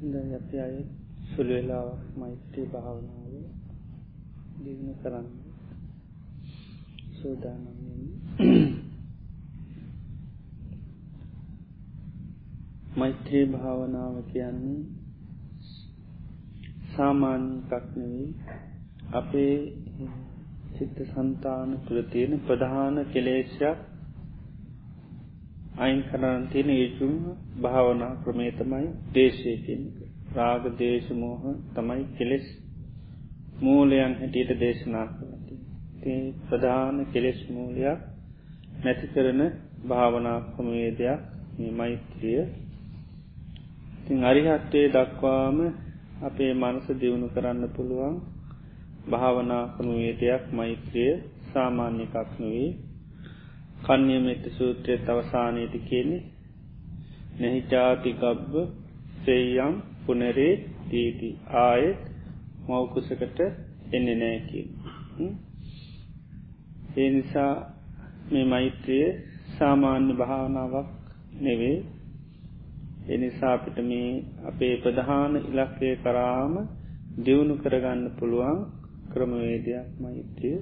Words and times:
අපි 0.00 0.56
අය 0.58 0.76
සුළු 1.30 1.52
වෙලාවක් 1.54 2.02
මෛත්‍රී 2.16 2.66
භාවනාව 2.66 3.32
දිගුණු 4.60 4.94
කරන්න. 5.02 5.26
සෝදානම්යෙන් 7.12 8.04
මෛත්‍රී 12.96 13.44
භාවනාව 13.46 14.16
කියන්නේ 14.24 14.80
සාමාන්‍ය 16.92 17.46
එකක්නෙවී 17.74 18.28
අපේ 19.12 19.54
සිත්ත 20.74 20.98
සන්තාන 21.06 21.70
තුළ 21.84 22.02
තියෙන 22.08 22.40
ප්‍රධාන 22.40 22.96
කෙලේශයක් 23.12 23.89
අයින් 25.76 26.02
කරන්න 26.02 26.48
තියෙන 26.48 26.70
ඒජුම් 26.70 27.14
භාවනා 27.62 28.14
ක්‍රමේ 28.22 28.52
තමයි 28.52 28.88
දේශයකින් 29.14 29.82
රාග 30.34 30.64
දේශමෝහ 30.78 31.42
තමයි 31.74 32.04
කෙලෙස් 32.16 32.46
මූලයන් 33.60 34.14
හැටියට 34.14 34.52
දේශනා 34.60 35.06
කරති 35.08 35.54
ති 36.00 36.12
ප්‍රධාන 36.46 36.96
කෙලෙස් 37.12 37.40
මූලයක් 37.48 38.00
නැති 38.80 39.06
කරන 39.06 39.40
භාවනා 39.84 40.38
ක්‍රමවේදයක් 40.50 41.20
මේ 41.58 41.72
මෛත්‍රිය. 41.72 42.42
තින් 44.04 44.18
අරිහත්වය 44.24 44.80
දක්වාම 44.88 45.58
අපේ 46.22 46.52
මනස 46.54 46.86
දියුණු 47.00 47.28
කරන්න 47.28 47.64
පුළුවන් 47.68 48.16
භාවනා 49.10 49.64
ක්‍රමවේදයක් 49.74 50.42
මෛත්‍රිය 50.52 51.12
සාමාන්‍ය 51.50 52.02
එකක් 52.04 52.30
නොවේ 52.38 52.70
කන්‍යමෙත 53.84 54.44
සූත්‍රය 54.52 54.94
තවසානයට 55.00 55.74
කියන්නේ 55.84 56.22
නැහිචාතිකබ්බ 57.40 58.52
සෙයම් 59.22 59.74
පුනරේ 60.04 60.52
දීති 60.90 61.28
ආයෙත් 61.58 62.00
මවකුසකට 62.66 63.38
එන්න 63.92 64.08
නෑකින් 64.18 64.68
ඒ 66.96 67.10
නිසා 67.10 67.52
මේ 68.30 68.44
මෛත්‍රය 68.46 68.98
සාමාන්‍ය 69.52 70.12
භාවනාවක් 70.14 70.88
නෙවේ. 71.40 71.78
එනිසා 73.08 73.52
අපිට 73.52 73.78
මේ 73.82 74.10
අපේ 74.44 74.74
ප්‍රධාන 74.76 75.32
ඉලක්කය 75.40 75.90
කරාම 75.96 76.54
දියුණු 77.24 77.54
කරගන්න 77.56 78.04
පුළුවන් 78.18 78.58
ක්‍රමවේදයක් 79.10 79.88
මෛත්‍රිය. 80.00 80.58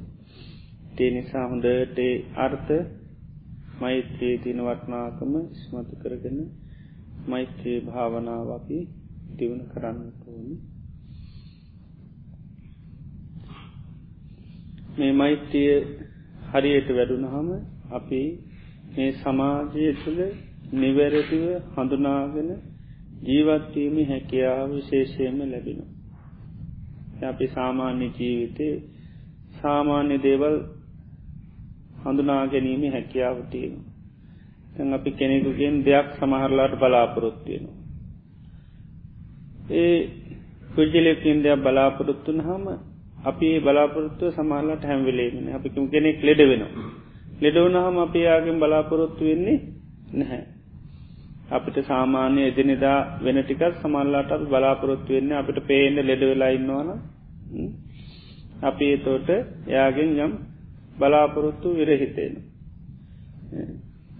තේ 0.96 1.10
නිසා 1.10 1.44
හොඳට 1.46 1.98
අර්ථ 2.36 2.70
මෛත්‍රයේ 3.80 4.38
තින 4.38 4.58
වටනාකම 4.62 5.32
ස්මතු 5.56 5.94
කරගෙන 5.96 6.38
මෛත්‍රයේ 7.26 7.80
භාවනාව 7.82 8.48
අපි 8.52 8.78
දියුණ 9.36 9.62
කරන්න 9.68 10.00
ඕනි 10.26 10.56
මේ 14.96 15.12
මෛත්‍රිය 15.14 15.74
හරියට 16.48 16.88
වැඩුණහම 16.90 17.48
අපි 17.92 18.22
මේ 18.90 19.10
සමාජය 19.14 19.86
තුළ 19.98 20.20
නිවැරදිව 20.74 21.44
හඳුනාගෙන 21.74 22.50
ජීවත්වීම 23.22 23.96
හැකියාව 24.04 24.68
විශේෂයම 24.72 25.38
ලැබෙන. 25.44 25.80
අපි 27.24 27.46
සාමාන්‍ය 27.48 28.08
ජීවිතය 28.12 28.68
සාමාන්‍ය 29.58 30.16
දේවල් 30.20 30.56
හඳුනා 32.02 32.42
ගැනීම 32.46 32.82
හැකියාව 32.88 33.38
තියෙන. 33.50 33.74
තැන් 34.74 34.92
අපි 34.92 35.10
කෙනෙකුගෙන් 35.12 35.76
දෙයක් 35.84 36.08
සමහරලාට 36.14 36.74
බලාපොරොත්තියෙනවා. 36.76 37.76
ඒ 39.72 39.96
පුද්ජලයකින් 40.70 41.38
දෙයක් 41.40 41.60
බලාපොරොත්තුන 41.60 42.38
හම 42.40 42.66
අපි 43.24 43.48
බලාපොරොත්තුව 43.60 44.30
සමහලට 44.32 44.84
හැම්වෙලේගෙන 44.84 45.48
අපිකම 45.50 45.84
කෙනෙක් 45.88 46.18
ලෙඩ 46.22 46.40
වෙනවා. 46.42 46.86
ලෙඩවනහම 47.38 47.96
අපි 47.98 48.20
යාගෙන් 48.20 48.56
බලාපොරොත්තු 48.58 49.22
වෙන්නේ 49.24 49.58
නැහැ. 50.14 50.44
අපිට 51.50 51.76
සාමාන්‍ය 51.82 52.40
එදිනෙදා 52.42 52.98
වෙන 53.20 53.38
ටිකක් 53.40 53.62
සමල්ලාට 53.76 54.32
බලාපොරොත්තු 54.46 55.10
වෙන්න 55.10 55.32
අපිට 55.32 55.58
පේන්න 55.66 55.96
ලෙඩ 56.02 56.22
වෙලා 56.22 56.50
ඉන්නවාන 56.50 56.88
අපි 58.62 58.88
තෝට 58.98 59.28
යාගෙන් 59.68 60.10
යම් 60.18 60.32
බලාපොරොත්තු 60.98 61.68
විරහිතේන. 61.72 62.34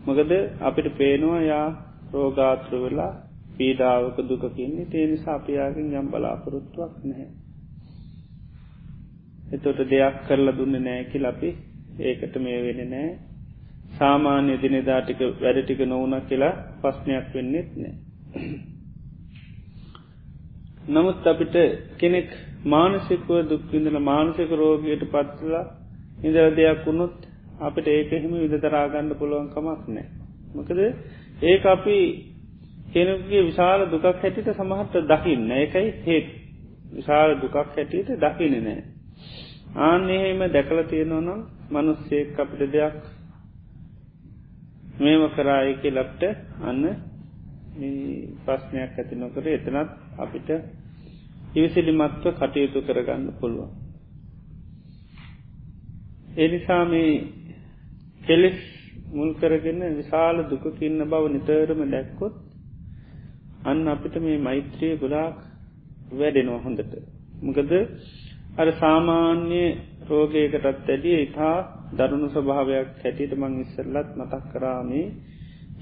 මොකද 0.05 0.31
අපිට 0.61 0.89
පේනවා 0.97 1.41
යා 1.43 1.66
රෝගාත්‍ර 2.12 2.72
වෙලා 2.77 3.12
පීඩාවක 3.55 4.19
දුකකින්නේ 4.25 4.87
තේනි 4.87 5.16
සාපයාගෙන් 5.19 5.94
යම් 5.94 6.09
බලාපොරොත්තුවක් 6.09 6.94
නැහැ. 7.05 7.28
එතොට 9.50 9.81
දෙයක් 9.87 10.16
කරලා 10.27 10.56
දුන්න 10.56 10.78
නෑකි 10.81 11.19
ලපි 11.21 11.50
ඒකට 12.03 12.34
මේ 12.39 12.59
වෙන 12.61 12.81
නෑ 12.91 13.09
සාමාන්‍ය 13.93 14.55
දිනෙදාටික 14.59 15.21
වැඩටික 15.37 15.81
නොවන 15.87 16.15
කියලා 16.28 16.55
පස්්නයක් 16.83 17.27
වෙන්නෙත් 17.34 17.71
නෑ. 17.77 17.95
නමුත් 20.89 21.27
අපිට 21.27 21.56
කෙනෙක් 21.97 22.31
මානසිකව 22.66 23.28
දුක්විඳල 23.47 23.99
මානසික 24.03 24.50
රෝගයට 24.55 25.05
පත්ලා 25.09 25.65
ඉඳර 26.20 26.46
දෙයක් 26.52 26.80
වුණොත් 26.84 27.16
අපිට 27.60 27.86
ඒක 27.88 28.12
එහෙම 28.12 28.32
විදතරාගන්න 28.36 29.10
පුළුවන් 29.14 29.48
කමක් 29.48 29.82
නෑ. 29.88 30.06
මොකද 30.54 30.78
ඒ 31.42 31.56
අපි 31.66 31.96
කෙනෙගේ 32.88 33.42
විශාල 33.44 33.80
දුකක් 33.86 34.06
හැටිට 34.14 34.48
සමහට 34.52 34.94
දකින්න 35.06 35.50
ඒකයි 35.52 35.88
හේත් 36.04 36.28
විශාල 36.92 37.30
දුකක් 37.36 37.56
හැටියට 37.56 38.10
දකින 38.18 38.54
නෑ. 38.60 38.82
ආන්න 39.78 40.10
එහෙම 40.10 40.40
දැකල 40.48 40.78
තියෙනවනම් 40.84 41.40
මනුස්සේක් 41.70 42.38
අපිට 42.38 42.62
දෙයක් 42.70 42.96
මේම 44.98 45.22
කරායක 45.30 45.82
ලබ්ට 45.88 46.22
අන්න 46.62 46.84
ප්‍රශ්නයක් 48.44 48.92
ඇති 48.94 49.14
නොකර 49.16 49.44
එතනත් 49.48 49.90
අපිට 50.18 50.48
ඉවිසිලිමත්ව 51.54 52.24
කටයුතු 52.32 52.78
කරගන්න 52.82 53.28
පුළුවන්. 53.40 53.88
එනිසා 56.37 56.84
මේ 56.84 57.12
කෙලෙස් 58.22 58.59
මුල් 59.11 59.31
කරගෙන 59.34 59.81
විශාල 59.94 60.37
දුකකින්න 60.44 61.00
බව 61.03 61.25
නිතරම 61.28 61.81
දැක්කොත් 61.87 62.34
අන්න 63.65 63.87
අපිට 63.87 64.15
මේ 64.19 64.39
මෛත්‍රයේ 64.39 64.97
ගොඩාක් 64.97 65.37
වැඩෙනවා 66.12 66.61
හොඳට. 66.61 66.93
මොකද 67.41 67.72
අර 68.56 68.69
සාමාන්‍ය 68.75 69.62
රෝගයකටත් 70.09 70.66
ඇඩිය 70.87 71.19
ඉතා 71.21 71.56
දරුණු 71.93 72.28
ස්වභාවයක් 72.28 72.89
හැටියට 72.99 73.33
මං 73.34 73.55
ඉස්සරලත් 73.60 74.09
මතක් 74.16 74.45
කරාමේ 74.53 75.06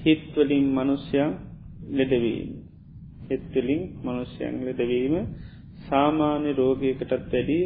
හිත්වලින් 0.03 0.65
මනුෂ්‍යයන් 0.69 1.31
ලෙඩවීම. 1.89 2.49
හෙත්වලින් 3.29 3.83
මනුෂ්‍යයන් 4.03 4.55
ලෙඩවීම 4.65 5.15
සාමාන්‍ය 5.87 6.49
රෝගයකටත් 6.53 7.11
වැඩී 7.11 7.65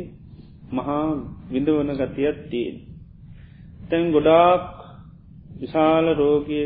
මහා 0.71 1.07
විඳවන 1.47 1.91
ගතියක් 1.93 2.37
තියෙන්. 2.47 2.77
තැන් 3.87 4.11
ගොඩාක් 4.11 4.63
විශාල 5.57 6.05
රෝගය 6.15 6.61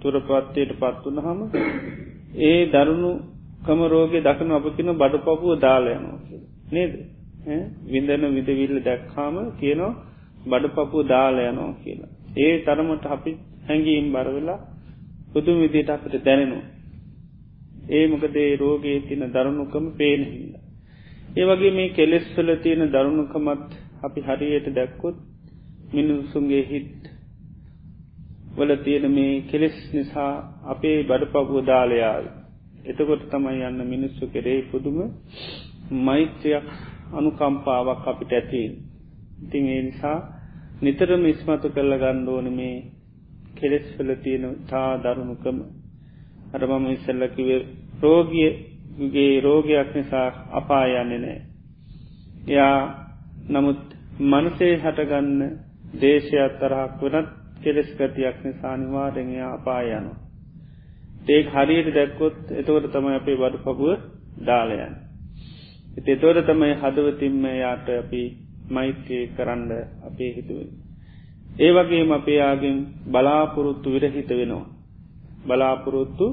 තුරපත්තයට 0.00 0.70
පත්වන 0.74 1.18
හම 1.20 1.40
ඒ 2.42 2.60
දරුණු 2.68 3.10
කම 3.60 3.80
රෝගය 3.86 4.18
දකන 4.20 4.50
අපකින 4.52 4.90
බඩ 4.94 5.14
පපුුව 5.20 5.54
දාලයනවා 5.58 6.18
නේද 6.70 6.92
විඳන 7.86 8.24
විදවිල්ල 8.36 8.78
දැක්කාම 8.82 9.36
කියනවා 9.56 9.92
බඩ 10.44 10.72
පපුුව 10.72 11.06
දාලයනෝ 11.06 11.70
කියලා. 11.76 12.10
ඒ 12.36 12.54
තරමට 12.60 13.04
අපි 13.06 13.32
හැඟීම් 13.64 14.06
බරවෙලා 14.12 14.60
පුදුම 15.32 15.56
විදියට 15.58 15.90
අපට 15.90 16.14
දැනෙනවා. 16.20 16.66
ඒ 17.90 18.04
මොකදේ 18.06 18.50
රෝගයේ 18.56 19.00
තින 19.02 19.22
දරුණුකම 19.28 19.86
පේනහිද. 19.92 20.54
ඒ 21.38 21.46
වගේ 21.46 21.70
මේ 21.70 21.88
කෙලෙස්වල 21.90 22.48
තියෙන 22.56 22.82
දරුණුකමත් 22.88 23.70
අපි 24.02 24.20
හරියට 24.22 24.66
දැක්කොත් 24.72 25.16
මිනිසුන්ගේ 25.90 26.64
හිත් 26.64 27.02
වල 28.56 28.72
තියෙන 28.78 29.06
මේ 29.10 29.34
කෙලෙස් 29.42 29.76
නිසා 29.92 30.32
අපේ 30.64 30.98
බඩ 31.02 31.24
පපුුව 31.26 31.58
දාලයාව. 31.64 32.24
එතකොට 32.84 33.22
තමයි 33.28 33.60
යන්න 33.62 33.80
මිනිස්සු 33.86 34.24
කෙරේ 34.28 34.60
පුදුම 34.62 34.98
මෛත්‍රයක් 36.00 36.68
අනුකම්පාවක් 37.12 38.04
අපිට 38.06 38.32
ඇතින්. 38.32 38.72
ඉතින් 39.42 39.64
ඒ 39.66 39.82
නිසා 39.82 40.18
නිතරම 40.80 41.24
ඉස්මතු 41.26 41.68
කරල 41.68 41.92
ගණ්ඩෝන 41.96 42.48
මේ 42.52 42.76
කෙලෙස්වල 43.54 44.10
තියෙන 44.16 44.44
තා 44.66 44.90
දරුණුකම 44.98 45.58
අරමම 46.52 46.84
ඉස්සල්ලකිව 46.88 47.48
රෝගිය 48.02 48.50
ගේ 49.06 49.40
රෝගයක් 49.40 49.90
නිසා 49.94 50.28
අපායන්නේ 50.52 51.18
නෑ. 51.18 51.40
යා 52.48 52.78
නමුත් 53.48 53.82
මනසේ 54.22 54.74
හටගන්න 54.76 55.42
දේශයක් 56.00 56.54
තරහක් 56.58 57.02
වනත් 57.02 57.28
කෙලෙස් 57.62 57.90
ගතියක් 57.94 58.38
නිසා 58.44 58.76
නිවාරෙන්යා 58.76 59.52
අපායනු. 59.54 60.12
ඒ 61.28 61.42
හරියට 61.44 61.94
දැක්කොත් 61.94 62.38
එතවට 62.52 62.92
තමයි 62.92 63.14
අපේ 63.14 63.36
බඩු 63.36 63.58
පපුුව 63.58 64.00
දාලයන්. 64.46 64.94
එතතෝට 65.98 66.46
තමයි 66.46 66.74
හදවතින්ම 66.74 67.44
යාට 67.54 67.88
අපි 67.94 68.22
මෛත්‍රය 68.70 69.18
කරන්න 69.28 69.70
අපේ 70.02 70.30
හිතුවෙන්. 70.32 70.70
ඒ 71.60 71.70
වගේම 71.72 72.10
අපේ 72.12 72.40
ආගෙන් 72.40 72.76
බලාපොරොත්තු 73.10 73.88
විරහිත 73.90 74.30
වෙනවා. 74.30 74.66
බලාපොරොත්තු 75.46 76.26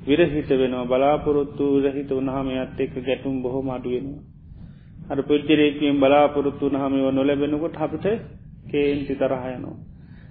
විරහිත 0.00 0.50
වෙනවා 0.52 0.86
බලාපොරොත්තු 0.86 1.64
විරහිත 1.76 2.10
වනහම 2.10 2.48
අත් 2.58 2.78
එක්ක 2.78 2.94
ගැටුම් 3.00 3.42
බොහොම 3.42 3.68
අඩුවෙනවා. 3.68 4.22
අර 5.10 5.18
පුද්ජරේකින් 5.22 5.96
බලාපොරොත්තු 5.98 6.64
නහමව 6.68 7.06
නොලැබෙනකොට 7.10 7.76
අපිට 7.78 8.06
කේන්ති 8.66 9.14
තරහයනවා. 9.16 9.76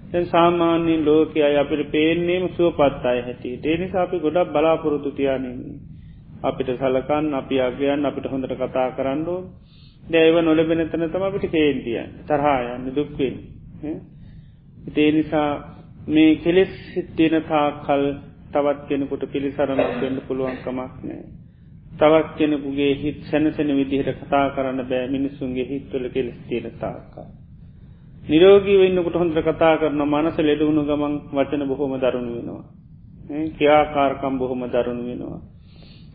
දැන් 0.08 0.26
සාමාන්‍යයෙන් 0.28 1.02
ලෝකය 1.04 1.40
අපිට 1.56 1.82
පේන්නේම 1.90 2.44
සුවපත් 2.52 3.04
අය 3.06 3.20
හැටි 3.22 3.50
ඒනිසා 3.64 4.04
අපි 4.04 4.18
ගොඩක් 4.20 4.50
බලාපොරොත්තු 4.50 5.10
තියානන්නේ. 5.12 5.80
අපිට 6.42 6.70
සලකන් 6.74 7.26
අපි 7.34 7.56
අගයන් 7.60 8.06
අපිට 8.06 8.26
හොඳට 8.26 8.54
කතා 8.56 8.88
කරන්නඩෝ 8.92 9.42
දැව 10.04 10.36
නොලබෙන 10.40 10.82
තන 10.86 11.04
තම 11.08 11.24
අපිට 11.24 11.46
කේන්තිය 11.48 12.00
තරහායන්න 12.26 12.86
දුක්වෙන් 12.92 13.36
ඒ 14.96 15.12
නිසා 15.12 15.50
මේ 16.08 16.32
කෙලෙස් 16.38 16.72
සිත්තින 16.86 17.36
තා 17.44 17.68
කල් 17.82 18.04
තවත් 18.50 18.88
කෙනෙකුට 18.88 19.24
පිළිසරණක් 19.28 19.94
වෙන්න 19.98 20.18
පුළුවන්කමක් 20.24 20.68
නෑ. 21.02 21.20
තවත් 21.96 22.30
කෙනෙකුගේ 22.36 22.94
හිත් 22.96 23.20
සැනසෙන 23.26 23.72
විදිහට 23.74 24.10
කතා 24.20 24.46
කරන්න 24.52 24.82
බෑ 24.86 25.06
මිනිස්සුන්ගේ 25.10 25.66
හිත්වල 25.66 26.06
කෙලෙස් 26.10 26.40
තියෙන 26.46 26.74
තාකා. 26.78 27.28
නිරෝගී 28.24 28.78
වෙන්නකට 28.78 29.16
හොඳට 29.16 29.40
කතා 29.44 29.76
කරන 29.78 30.02
මනස 30.06 30.38
ලෙඩුණු 30.42 30.84
ගමන් 30.86 31.16
වචන 31.34 31.64
බොහොම 31.66 31.94
දරුණු 31.98 32.32
වෙනවා. 32.34 32.64
ක්‍රියාකාරකම් 33.54 34.36
බොහොම 34.38 34.62
දරුණු 34.68 35.06
වෙනවා. 35.06 35.40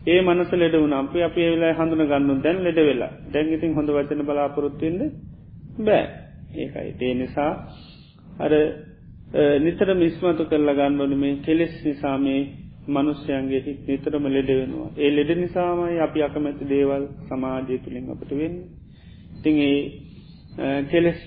ඒ 0.05 0.21
මනස 0.21 0.51
ලෙඩ 0.53 0.75
වුණ 0.75 0.93
අපි 0.95 1.19
අප 1.21 1.35
වෙලා 1.35 1.73
හඳුන 1.75 2.03
ගන්න 2.03 2.41
දැන් 2.41 2.57
ලෙඩ 2.63 2.79
වෙලා 2.81 3.13
දැන්ගිතින් 3.31 3.71
හොඳ 3.73 3.89
වචන 3.89 4.21
බලාපොරොත්තුවෙන්ද 4.23 5.01
බෑ 5.79 6.03
ඒකයි 6.55 6.91
ඒ 7.01 7.13
නිසා 7.15 7.51
අර 8.39 8.53
නිතර 9.59 9.89
මිස්මතු 9.95 10.43
කරලා 10.45 10.75
ගන්නවන 10.75 11.13
මේ 11.17 11.35
කෙලෙස් 11.39 11.73
නිසාමේ 11.83 12.41
මනුස්්‍යයන්ගේ 12.87 13.61
හිත් 13.61 13.79
නිතරම 13.85 14.25
ලෙඩ 14.27 14.49
වෙනවා. 14.51 14.89
ඒ 14.97 15.09
ලෙඩ 15.11 15.31
නිසාමයි 15.37 15.99
අපි 15.99 16.19
අකමැති 16.21 16.65
දේවල් 16.65 17.03
සමාජය 17.23 17.77
තුළින් 17.79 18.05
අපට 18.09 18.31
වෙන්න. 18.33 18.55
ඉතිං 19.37 19.55
ඒ 19.59 20.81
කෙලෙස් 20.85 21.19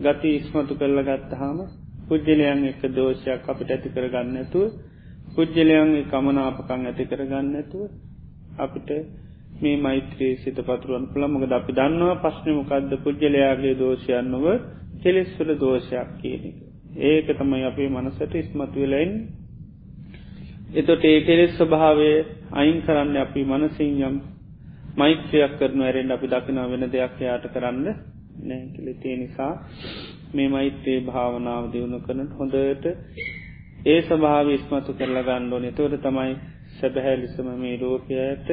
ගති 0.00 0.28
ඉස්මතු 0.36 0.74
කරලා 0.74 1.08
ගත්තහාම 1.10 1.58
පුද්ජලයන් 2.08 2.64
එක 2.64 2.82
දෝෂයක් 2.90 3.44
අපිට 3.46 3.70
ඇති 3.70 3.88
කර 3.90 4.06
ගන්නඇතුව 4.08 4.64
පුද්ජලයන්ගේ 5.34 6.08
කමනාපකං 6.08 6.82
ඇති 6.84 7.04
කරගන්න 7.06 7.54
ඇතුව 7.54 7.82
අපිට 8.58 8.90
මේ 9.60 9.76
මෛත්‍රී 9.78 10.32
සිත 10.38 10.58
පතුරුවන් 10.62 11.04
පුළමකද 11.08 11.52
අපි 11.52 11.72
දන්නවා 11.72 12.16
පශ්නමකක්ද 12.18 12.92
පුද්ජලයාගේ 13.00 13.74
දෝෂයන්නව 13.76 14.46
කෙලෙස්වල 15.02 15.50
දෝෂයක් 15.56 16.10
කියනක. 16.18 16.69
ඒක 17.00 17.26
තමයි 17.32 17.64
අපේ 17.64 17.88
මනසට 17.88 18.34
ඉස්මතු 18.34 18.76
වෙලයින් 18.76 19.12
එතොට 20.74 21.04
ඒ 21.04 21.20
කෙලෙස් 21.20 21.52
ස්වභාවය 21.54 22.10
අයින් 22.52 22.78
කරන්න 22.82 23.16
අපි 23.16 23.44
මනසින් 23.44 24.02
යම් 24.02 24.16
මෛත්‍රයක් 24.96 25.52
කරනු 25.58 25.82
ඇරෙන් 25.82 26.10
අපි 26.10 26.26
දකිනා 26.28 26.66
වෙන 26.66 26.84
දෙයක් 26.88 27.14
යාට 27.20 27.44
කරන්න 27.48 27.86
නෑකිලතිය 28.42 29.16
නිසා 29.16 29.52
මේ 30.34 30.48
මෛත්‍රයේ 30.48 31.00
භාවනාව 31.02 31.64
දියුණු 31.72 31.98
කරන 32.00 32.28
හොඳට 32.32 32.84
ඒ 33.86 34.00
ස්වභාව 34.02 34.46
ඉස්මතු 34.50 34.92
කරලා 34.92 35.22
ගණ්ඩෝන 35.22 35.66
තොට 35.72 35.94
තමයි 36.00 36.32
සැබැහැලිසම 36.72 37.48
මේ 37.56 37.76
රෝකයට 37.76 38.48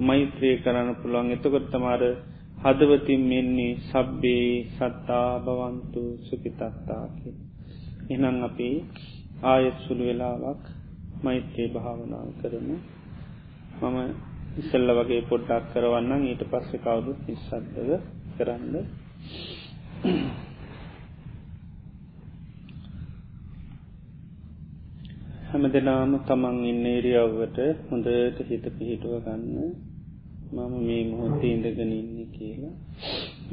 මෛත්‍රය 0.00 0.50
කරන්න 0.58 0.90
පුළුවන්. 0.96 1.30
එතකොට 1.30 1.66
තමාර 1.70 2.02
හදවතින් 2.58 3.22
මෙන්නේ 3.24 3.78
සබ්බේ 3.82 4.50
සත්තා 4.70 5.30
බවන්තු 5.40 6.02
සුපිතත්තාකි. 6.20 7.30
එනම් 8.12 8.38
අපි 8.42 8.68
ආයත් 9.44 9.76
සුළු 9.84 10.04
වෙලාවක් 10.04 10.62
මෛත්‍රයේ 11.22 11.70
භාවනාව 11.70 12.28
කරමු. 12.40 12.76
මම 13.80 13.98
ඉසල්ල 14.54 14.88
වගේ 14.96 15.22
පොඩ්ඩක් 15.24 15.64
කරවන්න 15.72 16.24
ඊට 16.24 16.42
පස්සෙ 16.46 16.76
කවුදුත් 16.78 17.20
නිස්සද්දව 17.26 17.90
කරන්න. 18.34 18.74
හැම 25.46 25.64
දෙනාම 25.68 26.12
තමන් 26.22 26.58
ඉන්න 26.64 26.84
ඉරියව්වට 26.88 27.58
හොඳට 27.88 28.38
හිත 28.48 28.66
පිහිටුව 28.72 29.16
ගන්න. 29.22 29.74
මම 30.52 30.72
මේ 30.82 31.02
මොහොත්තේ 31.06 31.52
ඉඳගෙන 31.52 31.92
ඉන්න 31.92 32.30
කියලා. 32.30 32.76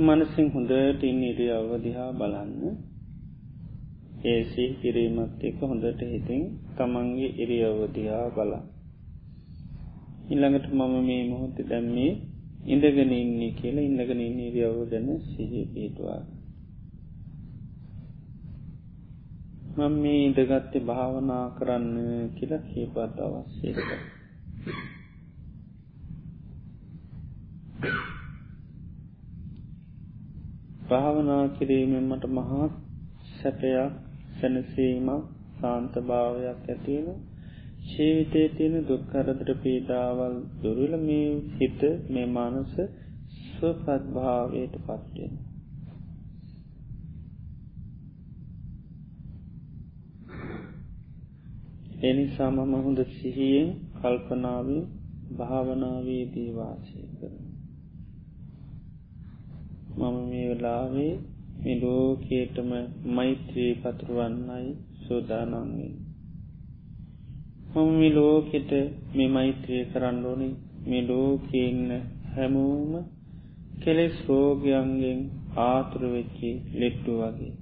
මනසින් 0.05 0.47
හොඳට 0.51 1.03
ඉන්න 1.05 1.21
ඉරියව්ව 1.25 1.71
දිහා 1.81 2.11
බලන්න. 2.13 2.88
ඒසී 4.23 4.69
කිරීමත් 4.81 5.43
එක 5.43 5.59
හොඳට 5.61 6.01
හිතින් 6.03 6.43
තමන්ගේ 6.75 7.29
ඉරියව්ව 7.37 7.79
දිහා 7.93 8.25
බලා 8.29 8.63
ඉල්ළඟට 10.29 10.67
මම 10.69 10.93
මේ 11.03 11.23
මොහොත 11.29 11.57
දැම්මේ 11.65 12.11
ඉඳගෙන 12.65 13.11
ඉන්නේ 13.13 13.51
කියලා 13.51 13.83
ඉන්නගෙන 13.83 14.21
ඉන්න 14.21 14.39
ඉරියව්ව 14.39 14.79
ගැන 14.87 15.07
සිහිය 15.25 15.65
පිහිටවා 15.67 16.21
මම 19.77 19.93
මේ 19.95 20.19
ඉඳගත්තේ 20.25 20.81
භාවනා 20.81 21.45
කරන්න 21.51 21.95
කියලා 22.35 22.65
කීපත් 22.65 23.19
අවශ්‍යක. 23.19 23.77
භාවනා 30.89 31.43
කිරීමෙන් 31.49 32.05
මට 32.05 32.25
මහත් 32.29 32.73
සැපයක් 33.33 34.08
සැනසීමක් 34.39 35.25
සාන්ත 35.55 35.93
භාවයක් 36.05 36.59
ඇතිවෙන 36.67 37.19
ජීවිතය 37.87 38.41
තියෙන 38.51 38.75
දුක්කරදර 38.85 39.49
පීඩාවල් 39.57 40.35
දුරල 40.59 40.93
මේ 41.01 41.29
හිත 41.53 41.81
මේ 42.09 42.27
මානස 42.29 42.73
ස්වපත් 43.49 44.03
භාවයට 44.11 44.73
පත්වෙන. 44.79 45.33
එනිසා 52.01 52.51
මම 52.51 52.73
හොඳ 52.79 52.99
සිහියෙන් 53.13 53.69
කල්පනාවෙන් 53.95 54.83
භාවනාවේදී 55.37 56.51
වාසය 56.53 57.01
කර. 57.13 57.33
මම 59.97 60.15
මේ 60.25 60.45
වෙලාවේ 60.49 61.13
මිලෝකේටම 61.59 62.71
මෛත්‍රී 63.11 63.71
පතුරුවන්නයි 63.75 64.69
සෝදානන්ගෙන්. 65.01 65.93
මම 67.71 67.89
මිලෝකෙට 67.95 68.71
මේ 69.13 69.29
මෛත්‍රය 69.29 69.79
කරන්න 69.85 70.25
ඕනි 70.25 70.49
මිලෝකඉන්න 70.87 71.91
හැමෝම 72.33 72.91
කෙලෙස් 73.79 74.15
රෝගයන්ගෙන් 74.27 75.19
ආතුරවෙච්චි 75.59 76.51
ලෙට්ටු 76.75 77.13
වගේ. 77.19 77.53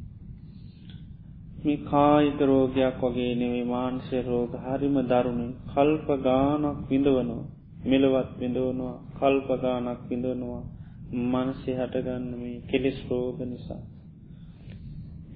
මේ 1.59 1.83
කායික 1.85 2.39
රෝගයක් 2.43 2.97
වගේ 3.03 3.33
නෙවේ 3.35 3.65
මාන්සය 3.65 4.17
රෝග 4.23 4.51
හරිම 4.63 4.97
දරුණින් 5.05 5.53
කල්ප 5.67 6.07
ගානක් 6.23 6.77
විඳවනවා 6.89 7.43
මෙලවත් 7.85 8.29
විඳවනවා 8.39 8.95
කල්පගානක් 9.17 10.01
විඳවනවා 10.09 10.63
මනසේ 11.11 11.75
හටගන්න 11.75 12.25
මේ 12.35 12.61
කෙලෙස් 12.67 12.99
රෝග 13.09 13.39
නිසා. 13.41 13.81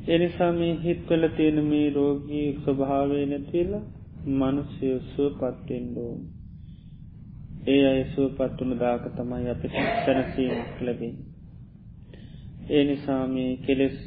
එනිසා 0.08 0.52
මේ 0.52 0.74
හිත්වල 0.78 1.28
තියෙන 1.36 1.64
මේ 1.64 1.90
රෝගී 1.90 2.48
ස්වභාවය 2.58 3.26
නැතිවෙල 3.26 3.74
මනුසය 4.34 4.90
සුව 5.08 5.34
පත්වෙන්ඩෝන්. 5.40 6.20
ඒ 7.68 7.84
අය 7.88 8.02
සුව 8.06 8.30
පත්වන 8.38 8.72
දාක 8.78 9.04
තමයි 9.16 9.50
අපිට 9.50 9.76
සැනසීමක් 10.04 10.82
ලැබේ. 10.82 11.14
ඒ 12.70 12.84
නිසා 12.84 13.24
මේ 13.28 13.52
කෙලෙස් 13.58 13.98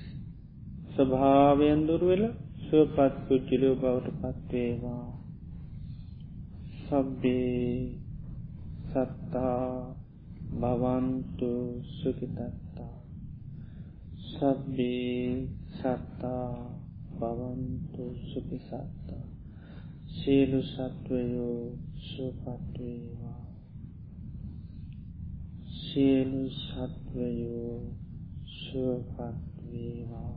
ස්වභාවයන් 0.95 1.81
දුරුවෙල 1.87 2.25
සුවපත් 2.67 3.15
පුද්ජිලෝ 3.27 3.75
බවට 3.75 4.17
පත්වේවා 4.23 5.05
සබ්බේ 6.85 7.89
සත්තා 8.89 10.04
භවන්තු 10.55 11.51
සුකිතත්තා 11.93 12.95
සබ්බේ 14.27 15.49
සත්තා 15.75 16.51
භවන්තු 17.19 18.05
සුපිසත්තා 18.25 19.25
සියලු 20.09 20.61
සත්වයෝ 20.65 21.63
සුපත්වේවා 22.01 23.45
සියලු 25.77 26.43
සත්වයෝ 26.53 27.77
සුවපත්වේවා 28.57 30.35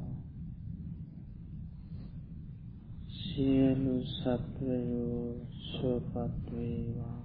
සියලු 3.17 3.95
සත්වයෝ 4.07 5.27
සෝ 5.71 6.00
සුවපත්වේවා 6.00 7.16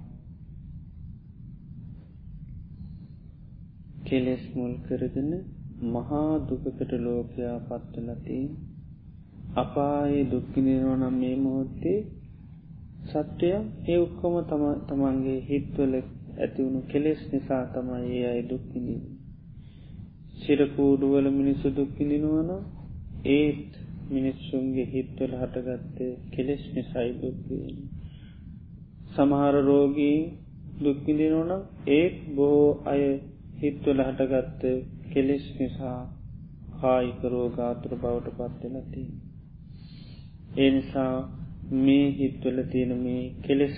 කෙලෙස් 4.05 4.45
මුල් 4.55 4.75
කරගෙන 4.85 5.31
මහා 5.89 6.33
දුකකට 6.47 6.91
ලෝකයා 7.01 7.57
පත්වලතිී 7.63 8.47
අපායේ 9.57 10.25
දුක්කිනිරෝනම් 10.27 11.17
මේ 11.17 11.37
මොහොත්තේ 11.39 11.99
සත්‍යය 13.05 13.55
ඒ 13.87 13.99
ඔක්කොම 13.99 14.35
තම 14.45 14.65
තමන්ගේ 14.87 15.41
හිත්වල 15.43 15.95
ඇතිවුණු 16.39 16.81
කෙලෙස් 16.85 17.21
නිසා 17.33 17.65
තමයි 17.69 18.13
ඒ 18.13 18.27
අයි 18.29 18.45
දුක්කිනින් 18.49 19.03
සිරකූඩුවල 20.43 21.27
මිනිස්සු 21.33 21.69
දුක්කිදිනවන 21.71 22.51
ඒත් 23.33 23.73
මිනිස්සුන්ගේ 24.11 24.87
හිත්වල 24.87 25.35
හටගත්තේ 25.41 26.13
කෙලෙස් 26.31 26.63
නිසයි 26.75 27.11
දුක්කින් 27.21 27.77
සමහර 29.13 29.55
රෝගී 29.63 30.19
දුක්කිදිනවනම් 30.83 31.63
ඒත් 31.93 32.17
බොහෝ 32.35 32.73
අය 32.87 33.05
හිත්වල 33.63 34.01
හටගත්ත 34.05 34.63
කෙලෙස් 35.09 35.45
නිසා 35.59 36.01
කායික 36.77 37.23
රෝගාතුර 37.31 37.95
බවට 37.97 38.37
පත්වෙලතිී 38.39 39.11
ඒ 40.57 40.71
නිසා 40.71 41.17
මේ 41.79 42.07
හිත්වල 42.13 42.59
තියෙන 42.69 42.93
මේ 42.99 43.25
කෙලෙස් 43.43 43.77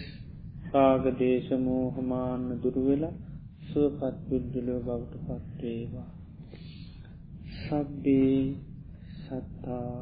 රාග 0.71 1.05
දේශමෝහමාන්න 1.19 2.47
දුරුවෙලා 2.61 3.15
සුවපත් 3.67 4.17
පුද්ගලෝ 4.27 4.81
බවට 4.81 5.15
පත්වේවා. 5.27 6.11
සබ්බේ 7.57 8.39
සත්තා 9.19 9.93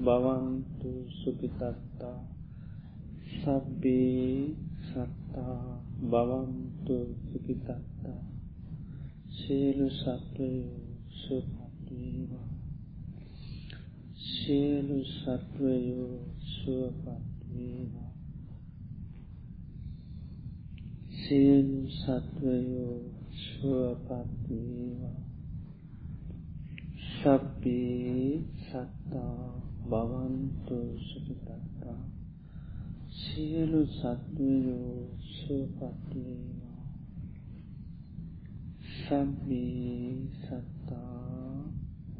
බවන්තු 0.00 0.90
සුපිතත්තා. 1.14 2.18
සබ්බේ 3.32 4.54
සත්තා 4.84 5.58
බවන්තු 6.10 6.96
සුපිතත්තා. 7.24 8.20
සේලු 9.38 9.86
සත්වයෝ 9.92 10.80
සුපත්වේවා 11.12 12.48
සියලු 14.26 14.98
සත්වයෝ 15.06 16.18
සුවපත්වේවා 16.50 18.12
සියලු 21.18 21.80
සත්වයෝ 21.92 22.98
සුවපත්වේවා 23.36 25.20
සබ්බේ 27.10 28.42
සත්තා 28.60 29.46
බවන්තු 29.86 30.78
සුපිතත්තා 31.00 32.02
සියලු 33.12 33.82
සත්වයෝ 33.92 34.94
සුවපත්වේවා 35.30 36.65
සබ්බේ 39.06 40.14
සත්තා 40.36 41.64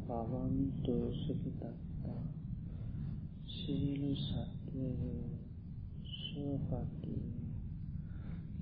පවන්තු 0.01 0.93
සුපිතත්තා 1.15 2.21
සියලු 3.47 4.11
සත්වයෝ 4.17 5.25
සුවපත්වී 6.11 7.33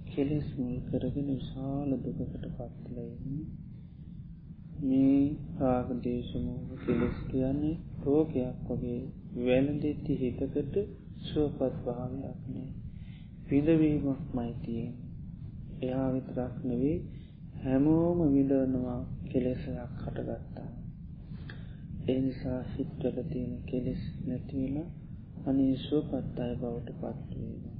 කෙලෙස් 0.07 0.47
මුල් 0.55 0.79
කරගෙන 0.85 1.29
විශාල 1.29 1.91
දුකකට 1.99 2.47
පත්ලයින් 2.53 3.37
මේ 4.83 5.21
රාගදේශමූහ 5.59 6.79
කෙලෙස් 6.81 7.19
කියන්නේ 7.27 7.75
රෝගයක් 8.03 8.71
වගේ 8.71 9.01
වැලඳෙත්ති 9.41 10.15
හිතකට 10.15 10.79
සුවපත් 11.23 11.77
භාවයක්නේ 11.83 12.69
විදවීමක් 13.47 14.25
මයිතියෙන් 14.33 14.93
එයා 15.81 16.09
විතරක් 16.13 16.57
නෙවේ 16.63 16.97
හැමෝම 17.65 18.19
විදරනවා 18.31 18.99
කෙලෙසයක් 19.27 19.93
හටගත්තා. 19.99 20.71
එනිසා 22.07 22.59
හිත්වල 22.69 23.17
තියෙන 23.29 23.53
කෙලෙස් 23.63 24.03
නැතිවෙලා 24.25 24.89
අනේශෝ 25.45 26.01
පත්තාය 26.03 26.53
බවට 26.55 26.91
පත්වේවා 26.99 27.77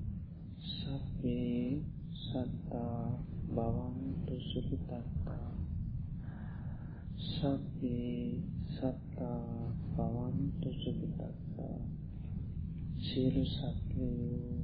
සපේ 0.70 1.84
සත්තා 2.16 3.04
බවන්තු 3.50 4.40
සුපිතත්තා 4.42 5.52
සපේ 7.28 8.42
සත්තා 8.70 9.44
පවන්තු 9.92 10.74
සුපිතත්තා 10.76 11.78
සියලු 13.00 13.46
සත්වයෝ 13.48 14.58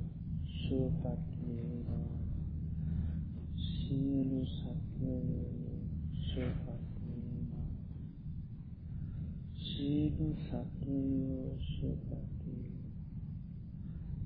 සුවපත්වේවා 0.56 2.12
සියලු 3.64 4.46
සත්වයෝ 10.40 11.52
සුපති 11.68 12.56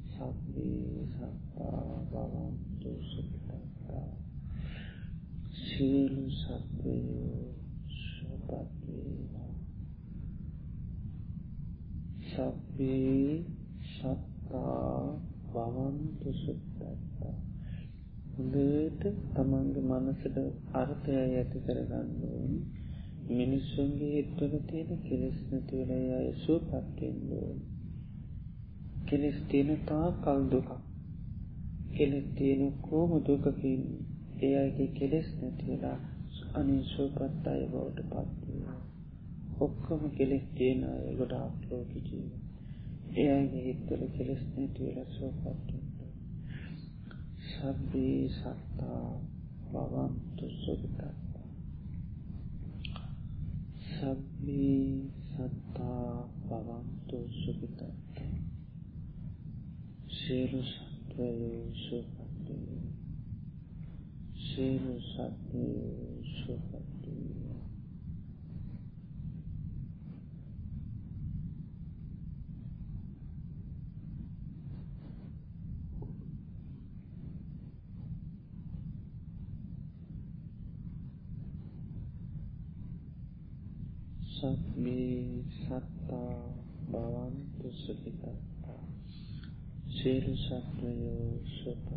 සබ්බේ 0.08 1.06
සත්තා 1.10 1.96
බවන්තු 2.12 2.92
සුපිතත්තා 3.04 4.10
සියලු 5.54 6.26
සත්වයෝ 6.32 7.48
සුපත්වේවා 7.98 9.54
සබ්බේ 12.28 13.44
සත්තා 13.90 15.02
බවන්තු 15.50 16.34
සුප්තත්තා 16.36 17.36
හොඳට 18.34 19.04
තමන්ගේ 19.34 19.86
මනසට 19.92 20.38
අර්ථය 20.76 21.14
ඇති 21.20 21.60
කරගන්න 21.62 22.10
ඕනි 22.30 22.60
මිනිස්සුන්ගේ 23.30 24.10
හිත්වල 24.12 24.54
තියෙන 24.66 25.00
කෙලෙස් 25.02 25.38
නැතිවල 25.46 25.92
අය 26.16 26.28
සුවපත්වෙන්ඩුවන් 26.38 27.62
කෙලෙස් 29.06 29.38
තියෙන 29.50 29.80
තා 29.86 30.08
කල් 30.20 30.42
දුකක්. 30.52 30.70
කෙලෙස් 31.92 32.28
තියෙන 32.34 32.74
කෝම 32.82 33.12
දුකකින් 33.22 33.82
ඒ 34.42 34.54
අයගේ 34.58 34.88
කෙලෙස් 34.90 35.28
නැතිවෙලා 35.42 35.98
අනි 36.54 36.78
සුවපත් 36.86 37.48
අය 37.48 37.62
බවට 37.68 38.00
පත්වවා 38.06 38.80
ඔක්කම 39.60 40.02
කෙලෙස් 40.12 40.46
තියෙන 40.56 40.82
අය 40.86 41.16
ගොඩාක් 41.18 41.60
ලෝක 41.70 41.92
ජීව 42.04 42.32
ඒ 43.16 43.30
අයගේ 43.32 43.64
හිත්වල 43.64 44.04
කෙලෙස් 44.14 44.42
නැතිවෙල 44.52 45.12
සුවපත්ට 45.12 46.00
සබ්බී 47.48 48.24
සත්තා 48.32 49.06
බවන්තු 49.72 50.46
සුපිතත් 50.58 51.25
සබ්බී 53.96 55.12
සත්තා 55.26 56.28
පවන්තු 56.42 57.18
සුපිතත්ත 57.34 58.18
සියලු 60.16 60.62
සත්වයෝ 60.64 61.64
සුපත්වය 61.76 62.58
සියලු 64.46 64.96
සත්වයෝ 65.02 66.18
සුපත්වය 66.34 66.75
සබ්බේ 84.36 85.44
සත්තා 85.52 86.40
බවන්තු 86.88 87.68
සුපිතත්තා 87.74 88.84
සියලු 89.90 90.34
සත්වයෝ 90.38 91.30
සුපත් 91.54 91.90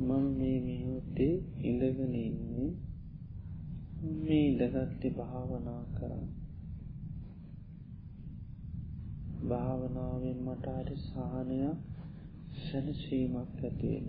මම 0.00 0.26
මේ 0.34 0.58
මිහොත්තේ 0.60 1.34
ඉඳගෙන 1.62 2.14
ඉන්නේ 2.16 2.70
මේ 4.18 4.44
ඉඳගත්ති 4.44 5.08
භාවනා 5.12 5.82
කරන්න. 5.92 6.28
භාවනාවෙන් 9.48 10.38
මට 10.44 10.66
අට 10.74 10.90
සාහනයක් 11.02 11.78
සැනසීමක් 12.60 13.36
ඇතිවෙන 13.60 14.06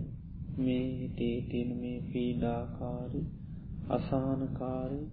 මේ 0.58 0.86
හිතේ 0.94 1.36
තියෙන 1.48 1.76
මේ 1.76 1.98
පීඩාකාරී 2.08 3.26
අසානකාරී 3.90 5.06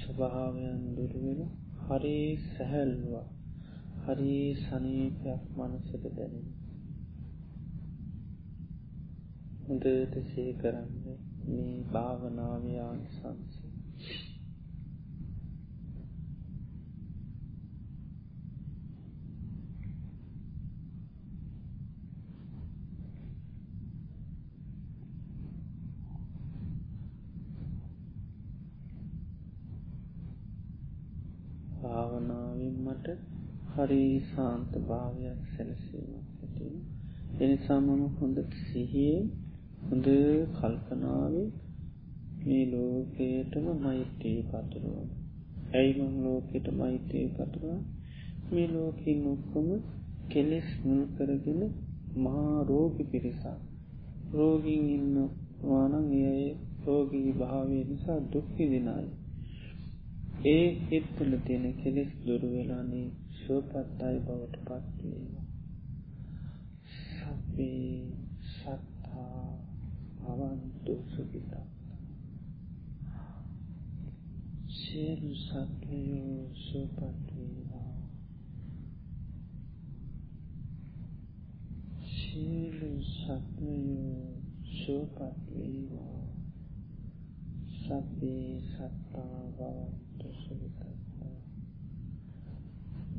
ස්වභාවයන් 0.00 0.82
දුරවෙන 0.96 1.40
හරි 1.80 2.18
සැහැල්වා 2.44 3.26
හරි 4.02 4.36
සනීපයක් 4.60 5.42
මනසට 5.56 6.04
දැනෙන. 6.10 6.48
හොඳට 9.64 10.14
සේ 10.28 10.52
කරන්න 10.54 11.18
මේ 11.46 11.74
භාවනාවයාන් 11.88 13.02
සංස 13.10 13.60
භාවනාවෙන් 31.82 32.76
මට 32.84 32.99
හරි 33.72 34.04
සාන්ත 34.30 34.72
භාවයක් 34.86 35.40
සැලසීමක් 35.52 36.26
ඇතිෙන 36.40 36.76
එනිසා 37.40 37.80
මම 37.80 38.02
හොඳ 38.16 38.38
සිහියෙන් 38.62 39.26
හොඳ 39.82 40.06
කල්පනාවෙන් 40.54 41.48
මේ 42.40 42.64
ලෝකයටම 42.66 43.66
මෛත්‍රී 43.82 44.40
පතුරුවන 44.42 45.08
ඇයිමං 45.74 46.14
ලෝකෙට 46.24 46.66
මෛත්‍රී 46.72 47.28
පතුරවා 47.28 47.80
මේ 48.50 48.68
ලෝකින් 48.68 49.20
ඔක්කොම 49.26 49.68
කෙලෙස් 50.28 50.68
මුල් 50.84 51.02
කරගෙන 51.16 51.62
මහා 52.16 52.56
රෝගි 52.62 53.04
පිරිසා 53.04 53.58
රෝගීන් 54.32 54.86
ඉන්න 54.90 55.16
වානං 55.62 56.12
ඒ 56.12 56.46
රෝගී 56.86 57.32
භාවය 57.32 57.78
නිසා 57.84 58.20
දුක්හි 58.32 58.64
දෙනයි 58.68 59.08
ඒ 60.42 60.68
හිත්තුල 60.82 61.32
තියෙන 61.38 61.74
කෙලෙස් 61.74 62.12
දුරුවෙලානේ 62.20 63.08
ශෝපත්තයි 63.40 64.20
බවට 64.20 64.54
පත්වේවා 64.60 65.44
සබේ 66.92 67.98
සත්තා 68.46 69.50
අවන්තු 70.26 70.94
සුපිතා 71.08 71.66
සියලු 74.70 75.34
සත්වයෝ 75.36 76.40
සුපත්වේවා 76.62 77.94
සියලු 82.10 82.92
සත්වයෝ 83.04 84.28
සුපත්වේවා 84.74 86.22
සබේ 87.80 88.60
සත්තා 88.66 89.42
බවන්තු 89.52 89.99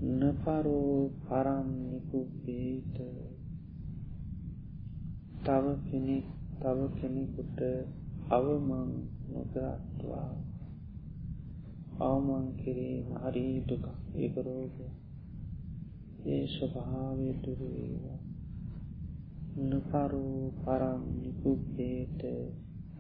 නපරෝ 0.02 1.14
පරම්නිකුපේත 1.22 2.96
තව 5.40 5.66
කෙනෙක් 5.84 6.26
තව 6.58 6.80
කෙනෙකුට 6.92 7.60
අවමං 8.28 8.90
නොකරත්වා 9.30 10.34
අවමං 12.00 12.46
කිරීම 12.58 13.08
හරි 13.16 13.46
දුක 13.64 13.86
ඒකරෝගය 14.18 14.78
ඒ 16.26 16.44
ස්වභාවය 16.48 17.30
දුරවේවා 17.38 18.20
නපරෝ 19.62 20.42
පරම්නිකුපේත 20.60 22.22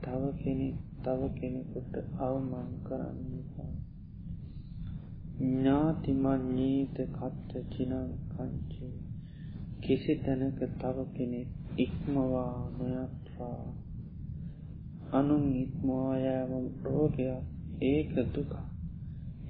තව 0.01 0.21
කෙනෙක් 0.37 0.77
තව 1.01 1.21
කෙනෙකුට 1.33 1.95
අවමං 2.19 2.69
කරන්නපා 2.83 3.80
ඥාතිමං්ඥීත 5.41 6.97
කත්ත 7.11 7.51
චිනං 7.69 7.93
කංචේ. 8.29 8.95
කිසි 9.81 10.13
තැනක 10.15 10.59
තව 10.77 10.97
කෙනෙක් 11.13 11.49
ඉක්මවා 11.77 12.55
නොයත්වා. 12.77 13.63
අනුන් 15.11 15.45
ඉක්මවායෑම 15.55 16.65
රෝගයක්. 16.83 17.43
ඒක 17.83 18.13
දුක. 18.33 18.51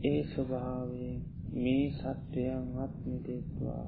ඒ 0.04 0.22
ස්වභාවේ 0.24 1.16
මේ 1.56 1.86
සත්වයන් 1.92 2.68
අත්මිදෙත්වා 2.78 3.86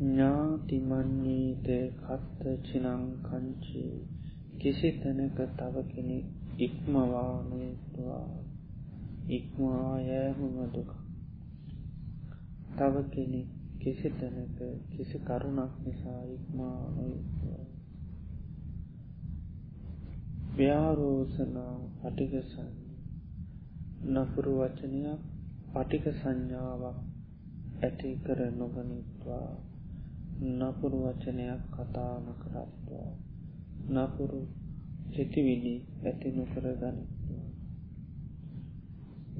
ඥාතිමන්නීත 0.00 1.68
කත්ත 1.98 2.40
චිනංකංචී 2.62 3.94
කිසි 4.58 4.90
තැනක 4.92 5.38
තව 5.56 5.74
කෙනෙ 5.88 6.18
ඉක්මවානයත්වා 9.28 10.32
ඉක්මවායෑමම 10.36 10.72
දුක. 10.72 10.90
තව 12.76 12.94
කෙනෙක් 13.10 13.48
කිසි 13.78 14.08
තැනක 14.10 14.58
කිසි 14.88 15.18
කරුණක් 15.18 15.72
නිසා 15.84 16.22
ඉක්මානයත්වා 16.26 17.64
ව්‍යාරෝසනා 20.54 21.74
පටිකසන්න 22.00 22.70
නපුරු 24.04 24.52
වචනයක් 24.58 25.20
පටික 25.72 26.04
සංඥාවක් 26.12 26.98
ඇති 27.82 28.08
කර 28.24 28.40
නොගනිත්වා. 28.52 29.50
නපුරු 30.58 30.98
වචනයක් 31.04 31.62
කතාන 31.70 32.26
කරත්වා 32.34 33.10
නපුරු 33.88 34.40
සිතිවිලි 35.12 35.76
ඇති 36.04 36.28
නොකර 36.30 36.64
ගනිත්වා. 36.72 37.21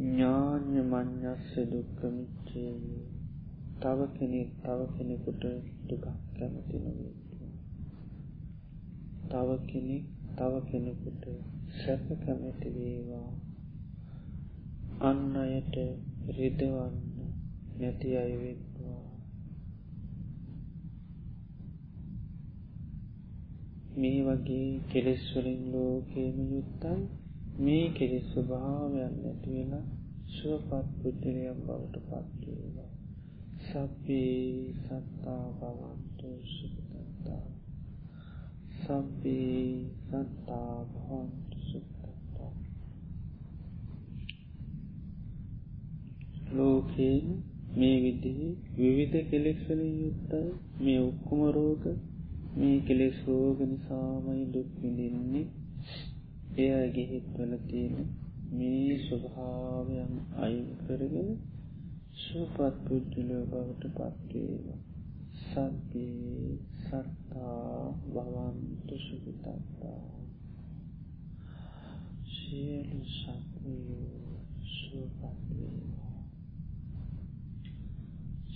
ඥාන්‍ය 0.02 0.78
මං්ඥස්ස 0.84 1.52
දුක්කමිච්චේ 1.70 2.74
තව 3.80 3.98
කෙනෙක් 4.14 4.50
තව 4.60 4.80
කෙනෙකුට 4.94 5.42
දුකක් 5.88 6.06
කැමති 6.34 6.76
නොවේත්වා 6.78 7.52
තව 9.30 9.48
කෙනෙක් 9.66 10.04
තව 10.34 10.54
කෙනෙකුට 10.66 11.24
සැප 11.74 12.04
කැමැති 12.20 12.68
වේවා. 12.70 13.30
අන්න 15.00 15.36
අයට 15.36 15.76
රිදවන්න 16.36 16.96
නැති 17.78 18.10
අයවෙත්වා 18.16 19.02
මේ 23.96 24.20
වගේ 24.26 24.68
කෙලෙස්වලින් 24.88 25.62
ලෝකේම 25.72 26.36
යුත්තයි. 26.50 27.00
මේ 27.58 27.86
කෙලෙස් 27.90 28.26
ස්වභාවයන් 28.32 29.14
නැතිවෙලා 29.16 29.84
සුවපත් 30.28 30.88
පුද්ජලයක් 30.98 31.58
බවට 31.60 31.96
පත්වේවා 32.06 32.90
සබ්බේ 33.62 34.74
සත්තා 34.78 35.46
බවන්තු 35.58 36.30
සුපතත්තා 36.48 37.44
සබ්බේ 38.78 39.66
සත්තා 40.00 40.74
භවන්තු 40.86 41.58
සුපතත්තා 41.62 42.52
ලෝකයෙන් 46.52 47.42
මේ 47.74 47.96
විදිහි 48.02 48.48
විවිධ 48.76 49.30
කෙලෙක්වලින් 49.30 49.92
යුත්තයි 50.00 50.48
මේ 50.80 51.00
ඔක්කුම 51.00 51.40
රෝග. 51.50 51.84
මේ 52.56 52.78
කෙලෙස් 52.80 53.18
රෝග 53.26 53.58
නිසාමයි 53.62 54.44
දුක් 54.52 54.68
විඳින්නේ. 54.80 55.46
එයගේ 56.54 57.06
හිත්වල 57.06 57.52
තියෙන 57.66 58.08
මේ 58.52 58.96
ස්වභාවයන් 59.00 60.14
අයින් 60.38 60.66
කරගෙන 60.78 61.30
සුපත් 62.16 62.74
පුද්ජලෝ 62.84 63.44
බවට 63.46 63.84
පත්වේවා 63.90 64.80
සබ්බේ 65.42 66.58
සත්තා 66.78 67.94
භවන්තු 68.08 68.98
සුපිතත්තා 68.98 70.02
සියලු 72.32 73.00
සත්වයෝ 73.10 74.36
සුපත්වේවා 74.72 76.20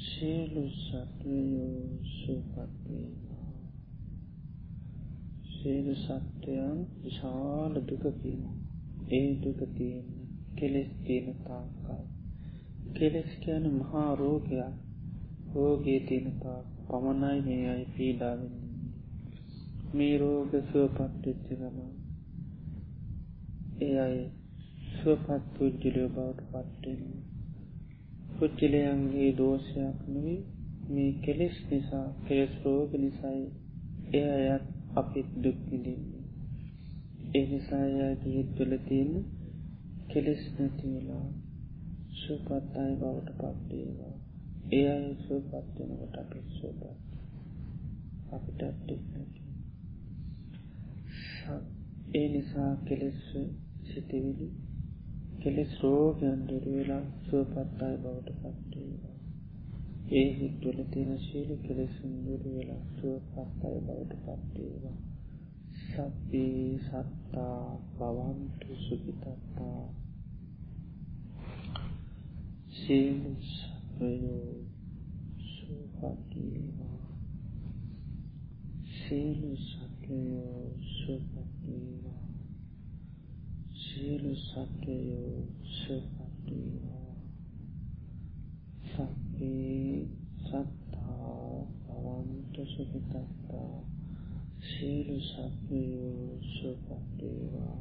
සියලු 0.02 0.64
සත්වයෝ 0.78 1.80
සුපත්වේවා 2.12 3.25
සියලු 5.66 5.94
සත්වයන් 5.96 6.83
විශාල 7.02 7.72
දුකකින් 7.85 8.42
ඒ 9.11 9.31
දුක 9.37 9.61
තියෙන 9.76 10.05
කෙලෙස් 10.55 10.90
තියෙන 11.05 11.38
තාකල් 11.42 12.05
කෙලෙස් 12.92 13.31
කියන 13.40 13.64
මහා 13.72 14.11
රෝගයක්. 14.14 14.76
රෝගයේ 15.52 16.00
තියෙන 16.00 16.37
තාක් 16.40 16.66
පමණයි 16.85 17.40
මේ 17.40 17.64
අයි 17.68 17.87
පීඩාවෙන්නේ 17.94 18.92
මේ 19.94 20.14
රෝග 20.18 20.55
සුවපත්වෙච්ච 20.70 21.50
ගමන් 21.50 21.90
ඒ 23.81 23.98
අය 23.98 24.16
සුවපත් 24.92 25.50
පුද්ජිලයෝ 25.55 26.09
බවට 26.11 26.48
පත්වෙන්නේ 26.70 27.22
පුච්චිලයන්ගේ 28.37 29.33
දෝෂයක් 29.37 30.09
නොවේ 30.09 30.40
මේ 30.90 31.11
කෙලෙස් 31.20 31.61
නිසා 31.70 32.09
කෙලෙස් 32.24 32.57
රෝග 32.64 32.98
නිසයි 32.98 33.44
එය 34.14 34.26
අයත් 34.48 34.75
අපිත් 34.96 35.30
දුක්විදින්නේ 35.38 36.24
ඒ 37.32 37.46
නිසායාගේ 37.46 38.35
හිත්වල 38.35 38.72
තියෙන 38.85 39.12
කෙලෙස් 40.09 40.44
නැතිවෙලා 40.52 41.26
සුපත් 42.18 42.76
අය 42.76 42.92
බවට 42.96 43.35
පත්වේවා 43.40 44.14
ඒ 44.72 44.87
අය 44.90 45.09
සුවපත්වෙනකට 45.22 46.16
අපි 46.16 46.40
සුපත් 46.52 46.82
අපිට 48.30 48.62
අත්තුක්නැති 48.62 49.42
ඒ 52.14 52.28
නිසා 52.28 52.72
කෙලෙස් 52.85 53.20
සිතිවිලි 53.88 54.48
කෙලෙස් 55.40 55.76
රෝගයන් 55.82 56.40
දුරවෙලා 56.48 57.04
සුවපත්තායි 57.24 57.98
බවට 57.98 58.38
පත්වේවා 58.40 59.15
ඒ 60.09 60.27
හිත්වල 60.33 60.79
තියෙන 60.87 61.19
ශීල 61.21 61.49
කෙලෙසුන් 61.61 62.11
දුරු 62.25 62.51
වෙලා 62.53 62.83
සුවපත්තායි 62.90 63.79
බවට 63.81 64.19
පත්වේවා 64.19 64.99
සබ්බී 65.79 66.79
සත්තා 66.81 67.62
බවන්තු 67.95 68.77
සුපිතත්තා 68.79 69.83
සියලු 72.77 73.33
සත්වයෝ 73.49 74.55
සුපත්වේවා 75.49 77.01
සියලු 78.97 79.51
සත්වයෝ 79.59 80.66
සුපත්වේවා 80.92 82.25
සියලු 83.77 84.37
සත්වයෝ 84.38 85.40
සුපත්වේවා 85.75 86.95
සබ්බේ 89.37 90.09
සත්තා 90.40 91.66
භවන්තු 91.87 92.62
සුඛිතත්තා 92.66 93.75
සියලු 94.61 95.16
සත්වයෝ 95.20 96.38
සුපත්වේවා 96.51 97.77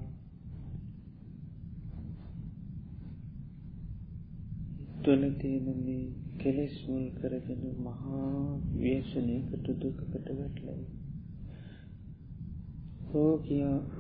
තුළ 5.02 5.24
තියෙන 5.38 5.80
මේ 5.80 6.04
කෙලෙස් 6.38 6.76
මුල් 6.88 7.08
කරගෙන 7.14 7.64
මහා 7.80 8.60
ව්‍යසනයකට 8.76 9.66
දුකකට 9.78 10.30
වැටලයි. 10.34 10.86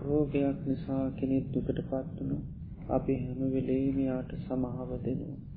රෝගයක් 0.03 0.59
නිසා 0.67 1.03
කෙනෙත් 1.13 1.51
දුකට 1.53 1.83
පත්වනු 1.87 2.37
අපි 2.91 3.13
හැම 3.17 3.51
වෙලේමයාට 3.51 4.39
සමහාව 4.43 4.97
දෙනවා. 5.03 5.54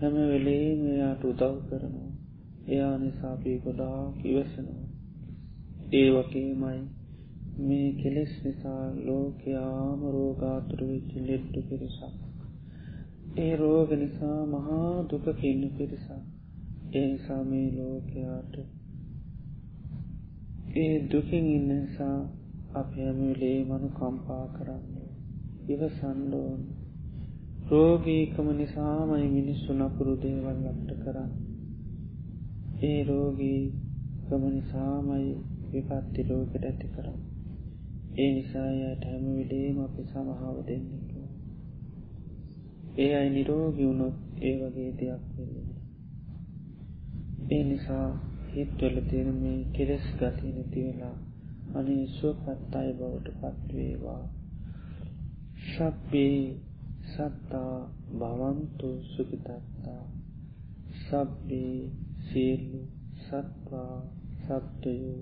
හැම 0.00 0.16
වෙලේමයාට 0.28 1.22
උදව් 1.24 1.56
කරනවා. 1.66 2.10
එයා 2.68 2.94
නිසාපී 2.98 3.58
ගොඩා 3.58 4.00
ඉවසනවා. 4.24 4.88
ඒ 5.92 6.08
වගේමයි 6.10 6.80
මේ 7.60 7.88
කෙලෙස් 7.92 8.34
නිසා 8.44 8.84
ලෝකයාම 9.04 10.10
රෝගාතුර 10.10 10.80
වෙච්චි 10.86 11.26
ලෙඩ්ඩු 11.26 11.62
පිරිසක්. 11.68 12.20
ඒ 13.38 13.56
රෝග 13.56 13.90
නිසා 13.96 14.38
මහා 14.46 14.94
දුකකින්න 15.10 15.62
පිරිසා 15.76 16.22
ඒ 16.92 17.06
නිසා 17.06 17.42
මේ 17.44 17.68
ලෝකයාට 17.72 18.54
ඒ 20.76 20.94
දුකින් 21.12 21.46
ඉන්න 21.48 21.68
නිසා 21.70 22.18
අප 22.74 22.90
හැමලේ 22.94 23.58
මනු 23.64 23.90
කම්පා 23.90 24.46
කරන්න 24.48 24.96
ඉව 25.68 25.82
සන්ඩෝන් 25.90 26.60
රෝගීකම 27.70 28.46
නිසාමයි 28.54 29.28
මිනිස්සු 29.28 29.70
නපුරු 29.74 30.14
දේවල් 30.18 30.58
ලක්ට 30.64 30.90
කරන්න 31.02 31.32
ඒ 32.82 33.00
රෝගීකම 33.04 34.42
නිසාමයි 34.50 35.28
විපත්ති 35.70 36.28
ලෝකට 36.28 36.64
ඇති 36.64 36.92
කරන්න 36.94 37.20
ඒ 38.16 38.30
නිසායට 38.32 39.02
හැම 39.04 39.24
විලේම 39.32 39.78
අපි 39.80 40.02
සමහාව 40.06 40.58
දෙන්නේ 40.66 41.10
ඒ 42.96 43.12
අයි 43.16 43.30
නිරෝගි 43.30 43.84
වුණොත් 43.84 44.16
ඒ 44.40 44.54
වගේ 44.60 44.92
දෙයක් 44.94 45.22
වෙන්න. 45.34 45.68
ඒ 47.50 47.62
නිසා 47.64 48.08
හිත්වල 48.48 48.96
තියෙන 49.08 49.30
මේ 49.34 49.58
කෙලෙස් 49.72 50.06
ගති 50.14 50.48
නැති 50.48 50.80
වෙලා 50.86 51.16
අනේ 51.74 52.04
සුවපත් 52.08 52.74
අය 52.74 52.90
බවට 52.92 53.28
පත්වේවා. 53.40 54.24
සබ්බේ 55.66 56.40
සත්තා 57.06 57.76
භවන්තු 58.14 58.88
සුපිතත්තා 59.06 60.04
සබ්බේ 61.00 61.76
සියල්ලු 62.22 62.82
සත්වා 63.18 63.98
සබ්දයෝ 64.42 65.20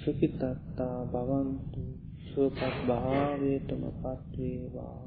සුපිතත්තා 0.00 0.98
භවන්තු 1.06 1.82
සුවපත් 2.28 2.76
භාවයටම 2.86 3.82
පත්වේවා. 3.94 5.02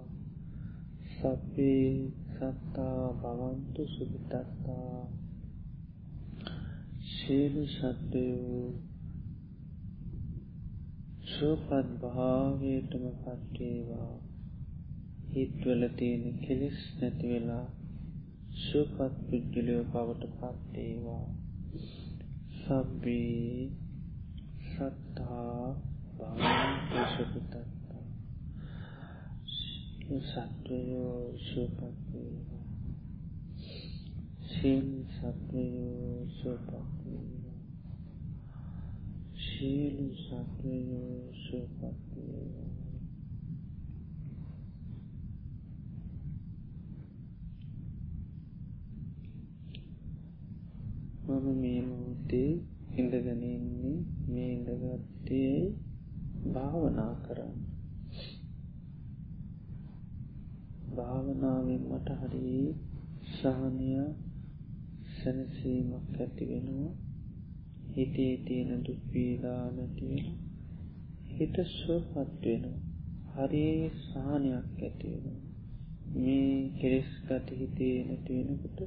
සබ්බේ 1.12 1.92
සත්තා 2.32 3.04
භවන්තු 3.16 3.82
සුභිතත්තා 3.88 5.00
ශීලු 7.12 7.64
සත්වයෝ. 7.68 8.66
සුවපත් 11.28 11.88
භාවයටම 12.02 13.06
පත්වේවා. 13.18 14.31
හිත්වල 15.32 15.84
තියෙන 15.96 16.26
කෙලෙස් 16.40 16.80
නැතිවෙලා 16.96 17.66
සුවපත් 18.60 19.14
පුද්ගලයෝ 19.26 19.84
බවට 19.86 20.32
පත්වේවා 20.34 21.28
සබ්බේ 22.58 23.70
සත්තා 24.66 25.68
භවන්තු 26.18 27.06
සුභිතත්තා 27.14 27.82
සත්වයෝ 30.22 31.34
සුපත්වේවා 31.40 32.66
සිල් 34.46 34.90
සත්වයෝ 35.10 36.28
සුපත්වේවා 36.34 37.58
ශීලු 39.38 40.08
සත්වයෝ 40.18 41.16
සුපත්වේවා 41.40 42.72
මම 51.30 51.48
මේ 51.58 51.82
මොහොතේ 51.84 52.52
ඉඳගනන්නේ 52.98 53.98
මේ 54.28 54.50
ඉඳගත්තේ 54.54 55.58
භාවනා 56.54 57.14
කරන්න 57.24 57.62
භාවනාවෙන් 60.96 61.84
මට 61.90 62.10
හරි 62.22 62.56
සහනය 63.42 63.92
සැනසීමක් 65.14 66.16
ඇති 66.18 66.46
වෙනවා. 66.48 66.94
හිතේ 67.92 68.34
තියෙන 68.46 68.86
දුක්වීලා 68.86 69.66
නැතිවෙන 69.72 70.28
හිත 71.32 71.56
ස්වපත් 71.70 72.44
වෙනවා. 72.46 72.80
හරි 73.34 73.66
සහනයක් 74.02 74.82
ඇතිවෙන 74.82 75.38
මේ 76.16 76.56
කෙරෙස් 76.76 77.12
ගති 77.28 77.54
හිතේ 77.56 77.98
නැතිවෙනකොට 78.04 78.80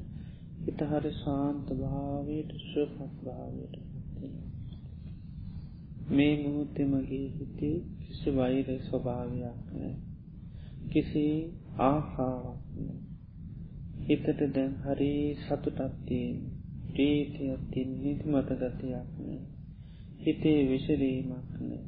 හිත 0.60 0.80
හරි 0.90 1.12
සාන්ත 1.14 1.66
භාවයට 1.74 2.50
ස්වපත් 2.62 3.14
භාවයට 3.22 3.74
මේ 6.10 6.34
මුහොත්තෙමගේ 6.38 7.26
හිතේ 7.34 7.76
කිසි 8.00 8.30
වෛර 8.32 8.68
ස්වභාවයක් 8.80 9.60
නෑ 9.72 9.94
කිසි 10.90 11.24
ආහාවක් 11.82 12.60
හිතට 14.06 14.40
දැන් 14.50 14.72
හරි 14.82 15.10
සතුටත්තියෙන් 15.40 16.36
ප්‍රීතියත්තින් 16.88 17.90
නිතිමත 17.98 18.50
ගතියක් 18.52 18.80
නෑ. 19.18 19.38
හිතේ 20.20 20.60
විශරීමක් 20.68 21.54
නෑ. 21.60 21.84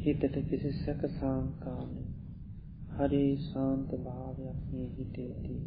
හිතට 0.00 0.36
කිසි 0.44 0.70
සැක 0.74 1.02
සාංකාන 1.12 1.92
හරි 2.92 3.24
සාන්ත 3.42 3.90
භාවයක් 4.00 4.60
මේ 4.68 4.88
හිතේදී 4.92 5.64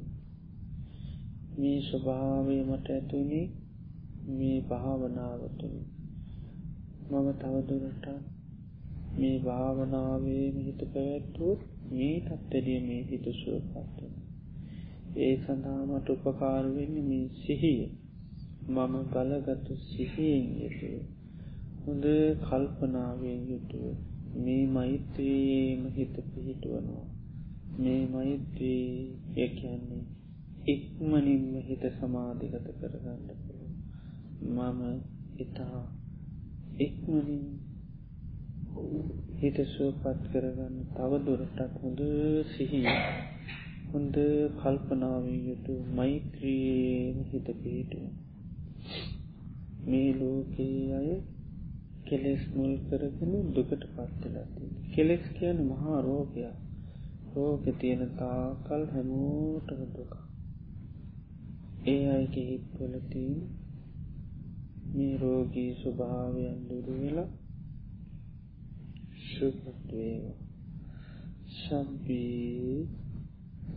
මේ 1.58 1.80
ස්වභාවය 1.84 2.58
මට 2.64 2.88
ඇතුනි 2.92 3.42
මේ 4.32 4.60
භාවනාවතුනි 4.68 5.82
මම 7.10 7.28
තවදුරට 7.38 8.06
මේ 9.16 9.38
භාවනාවේ 9.42 10.48
හිත 10.58 10.82
පැවැත්වූත් 10.90 11.62
මේ 11.92 12.16
තත්වැඩිය 12.22 12.80
මේ 12.82 13.04
හිත 13.06 13.30
සුවපත්වන. 13.36 14.19
ඒ 15.18 15.36
සඳහාමට 15.38 16.10
උපකාරවෙන්න 16.10 16.96
මේ 17.04 17.28
සිහිය 17.38 17.82
මම 18.68 18.94
බලගතු 19.06 19.74
සිහියෙන් 19.86 20.46
යුතුව. 20.56 21.02
හොඳ 21.82 22.06
කල්පනාවෙන් 22.42 23.42
යුතුව 23.50 23.96
මේ 24.38 24.66
මෛත්‍රයේම 24.68 25.82
හිත 25.90 26.16
පිහිටුවනවා. 26.26 27.08
මේ 27.78 28.04
මෛත්‍රී 28.08 28.90
යකන්නේ 29.38 30.04
ඉක්මනින්ම 30.68 31.46
හිත 31.62 31.84
සමාධිගත 31.94 32.68
කරගන්න 32.76 33.24
පුළුව. 33.38 33.74
මම 34.50 34.82
ඉතා 35.40 35.82
ඉක්මනින් 36.80 37.46
හිත 39.36 39.58
සුවපත් 39.68 40.22
කරගන්න 40.32 40.76
තව 40.92 41.12
දුරටත් 41.26 41.60
හොඳ 41.76 42.00
සිහිය 42.48 42.88
හොඳ 43.90 44.16
කල්පනාවෙන් 44.58 45.40
යුතු 45.48 45.74
මෛත්‍රයේ 45.96 47.26
හිත 47.28 47.48
පිහිටුව 47.62 48.08
මේ 49.86 50.10
ලෝකයේ 50.14 50.88
අය 50.94 51.12
කෙලෙස් 52.06 52.44
මුල් 52.56 52.74
කරගෙන 52.86 53.34
දුකට 53.54 53.84
පත්වෙලාති 53.92 54.66
කෙලෙස් 54.92 55.24
කියන 55.36 55.58
මහා 55.68 56.00
රෝගයක්. 56.02 56.58
රෝග 57.32 57.64
තියෙන 57.80 58.12
තාකල් 58.16 58.84
හැමෝටම 58.86 59.82
දුක 59.94 60.14
ඒ 61.86 62.04
අයගේ 62.10 62.46
හිත්වලතින් 62.46 63.36
මේ 64.94 65.14
රෝගී 65.18 65.72
ස්වභාවයන් 65.74 66.58
දුරු 66.68 66.94
වෙලා 67.02 67.30
සුපත්වේවා 69.26 70.38
සබ්බී 71.58 72.88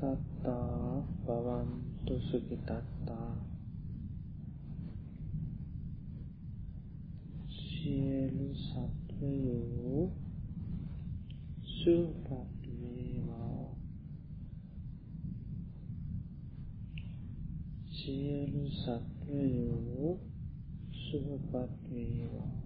සත්තා 0.02 0.98
පවන්තු 1.24 2.14
සුගිතත්තා 2.20 3.34
සියලු 7.48 8.48
සත්වයෝ 8.56 10.00
සුපත්වේවා 11.74 13.66
සියලු 17.92 18.64
සත්වයෝ 18.72 20.10
සුපත්වේවා 20.96 22.58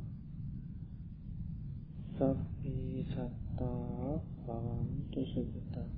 සබ්බේ 2.14 3.05
සත්තා 3.05 4.11
භවන්තු 4.40 5.27
සුගතත්තා 5.27 5.95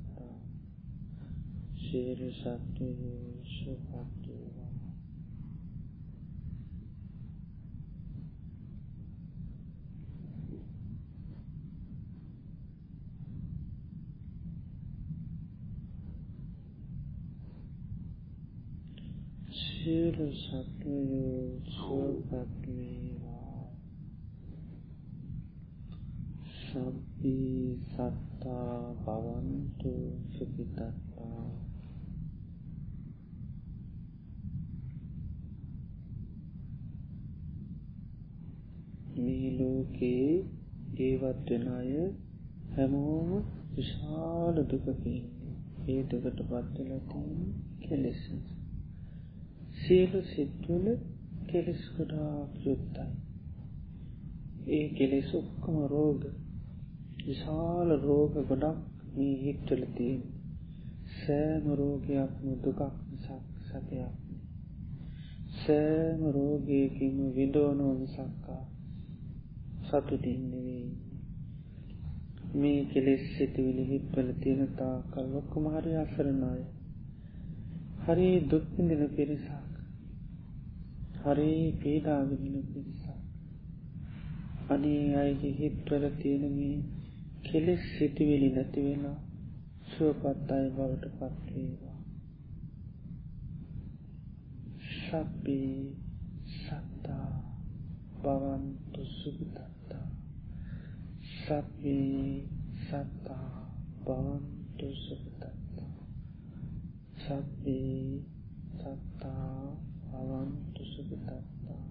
සියලු 1.90 2.28
සත්වයෝ 2.32 3.44
සුපත්වේවා 3.46 4.72
සියලු 19.52 20.28
සත්වයෝ 20.34 21.48
සුවපත්වේවා 21.72 23.66
සබ්බී 26.54 27.78
සත්තා 27.84 28.78
භවන්තු 28.96 29.92
සුඛිතත්තා 30.30 31.07
මේ 39.18 39.50
ලෝකේ 39.52 40.28
ජීවත් 40.94 41.48
වෙන 41.48 41.66
අය 41.70 41.92
හැමෝම 42.74 43.30
විශාල 43.72 44.56
දුකකින් 44.66 45.24
ඒ 45.88 46.00
දුකට 46.04 46.40
පත් 46.42 46.74
වෙලා 46.76 47.02
තියෙන 47.06 47.42
කෙලෙස්. 47.80 48.22
සියලු 49.78 50.20
සිත්වල 50.24 50.86
කෙලෙස් 51.48 51.82
ගොඩාක් 51.94 52.52
යුක්තයි. 52.64 53.10
ඒ 54.68 54.86
කෙලෙස් 54.90 55.30
ඔක්කොම 55.34 55.76
රෝග. 55.86 56.22
විශාල 57.20 57.88
රෝග 58.00 58.34
ගොඩක් 58.44 58.82
මේ 59.14 59.34
හිට්ටල 59.36 59.84
තියෙන. 59.94 60.22
සෑම 61.18 61.64
රෝගයක්ම 61.74 62.48
දුකක් 62.62 62.80
මිසක් 63.04 63.44
සැපයක් 63.66 64.12
සෑම 65.58 66.20
රෝගයකින්ම 66.32 67.16
විඳෝනෝ 67.34 67.92
මිසක්කා 67.94 68.62
සතුටින්නෙවෙයි 69.88 71.08
මේ 72.54 72.84
කෙලෙස් 72.86 73.20
සිතිවිලි 73.36 73.84
හිත්වල 73.84 74.28
තියෙනතා 74.40 74.94
කල් 75.10 75.26
ලොක්කොම 75.32 75.64
හරි 75.68 75.92
අසරණය. 75.96 76.62
හරි 78.02 78.28
දුක්විඳින 78.46 79.02
පිරිසක්. 79.10 79.72
හරි 81.18 81.52
පීඩාවිදින 81.80 82.56
පිරිසක්. 82.66 83.08
අනේ 84.68 85.04
අයගේ 85.16 85.52
හිත්වල 85.52 86.04
තියෙනමේ 86.18 86.76
කෙලෙස් 87.42 87.82
සිටිවිලි 87.92 88.50
නැතිවෙලා 88.50 89.16
සුවපත් 89.88 90.50
අය 90.50 90.66
බවට 90.70 91.04
පත්වේවා 91.14 91.98
සබ්බේ 94.90 95.80
සත්තා 96.54 97.32
බවන්තු 98.22 99.04
සුගතත්තා 99.14 99.77
සබ්බේ 101.48 102.44
සත්තා 102.78 103.60
බවන්තු 104.04 104.88
සුගතත්තා. 104.96 106.02
සබ්බේ 107.18 108.20
සත්තා 108.74 109.76
බවන්තු 110.02 110.82
සුගතත්තා. 110.84 111.84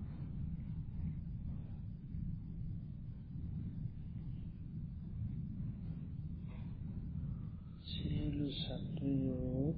සියලු 7.84 8.52
සත්වයෝ 8.54 9.74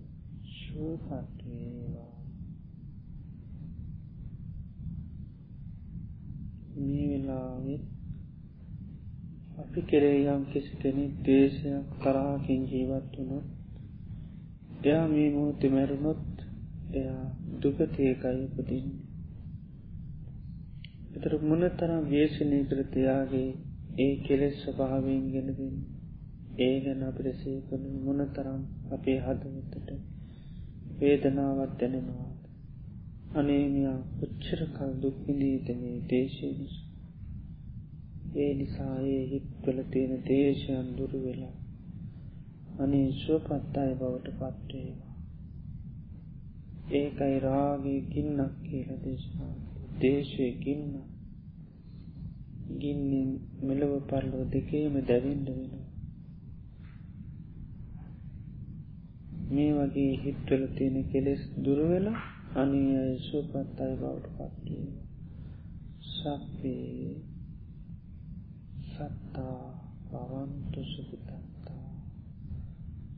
සුවපත්වේවා 0.56 2.20
මේ 6.76 7.08
වෙලාවෙත් 7.10 7.99
අපි 9.60 9.80
කෙරේ 9.84 10.20
යම් 10.28 10.44
කිසි 10.46 10.74
කෙනෙක් 10.78 11.14
දේශයක් 11.24 11.88
තරාකින් 12.00 12.62
ජීවත් 12.66 13.14
වුණොත් 13.16 13.48
එයා 14.84 15.06
මේ 15.08 15.30
මූති 15.32 15.68
මැරුණොත් 15.70 16.26
එයා 16.94 17.24
දුකතියකයි 17.62 18.44
උපතින්නේ 18.48 19.08
එතර 21.16 21.34
මොන 21.44 21.64
තරම් 21.76 22.04
වේශනය 22.08 22.60
කරතයාගේ 22.68 23.50
ඒ 24.00 24.14
කෙලෙස් 24.24 24.56
ස්වභාවයෙන් 24.62 25.26
ගෙනදන්න 25.32 25.80
ඒ 26.60 26.76
ගැන 26.80 27.02
අපිට 27.04 27.38
සේකන 27.38 27.84
මොන 28.04 28.22
තරම් 28.32 28.62
අපේ 28.92 29.20
හදවතට 29.20 29.90
වේදනාවත් 30.98 31.74
දැනෙනවාද? 31.80 32.40
අනේමයා 33.34 33.98
උච්චර 34.22 34.62
කල් 34.74 34.92
දුක්විඳීතනේ 35.02 35.98
දේශය 36.10 36.50
නිසා? 36.54 36.89
ඒ 38.36 38.52
නිසා 38.54 38.98
ඒ 39.08 39.24
හිත්වල 39.26 39.80
තියෙන 39.92 40.26
දේශයන් 40.26 40.88
දුරු 40.98 41.20
වෙලා 41.24 41.56
අනේ 42.80 43.08
ශුවපත්තාය 43.18 43.92
බවට 43.96 44.38
පත්වේවා 44.38 45.10
ඒකයි 46.94 47.38
රාගේ 47.40 48.00
ගින්නක් 48.08 48.54
කියල 48.64 48.90
දේශනා 49.04 49.56
දේශය 50.00 50.48
ගින්න. 50.60 50.94
ගින්නින් 52.78 53.30
මෙලොව 53.62 53.94
පරලෝ 54.04 54.44
දෙකේම 54.46 54.96
දැවින්ඩ 55.04 55.50
වෙනවා. 55.50 55.88
මේ 59.50 59.72
වගේ 59.74 60.14
හිත්වල 60.16 60.64
තියෙන 60.76 60.98
කෙලෙස් 61.12 61.42
දුරවෙලා 61.64 62.22
අනී 62.56 62.92
අය 62.96 63.14
සුවපත් 63.20 63.78
අය 63.80 63.94
බවට 63.96 64.36
පත්වීම 64.38 64.90
සප්පේ 66.10 67.29
සත්තා 69.00 69.68
පවන්තු 70.06 70.82
සුපිතත්තා. 70.86 71.92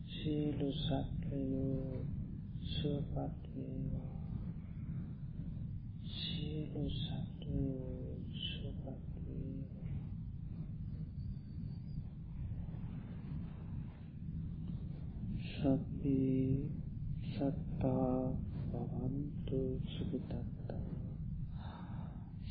සීලු 0.07 0.69
සත්වයෝ 0.73 2.05
සුවපත්වේවා 2.63 4.19
සීලු 6.07 6.83
සත්වයෝ 6.91 8.13
සුවපත්වේවා 8.41 9.97
සබ්බේ 15.47 16.69
සත්තා 17.31 18.21
පවන්තු 18.69 19.63
සුපිතත්තා. 19.87 20.85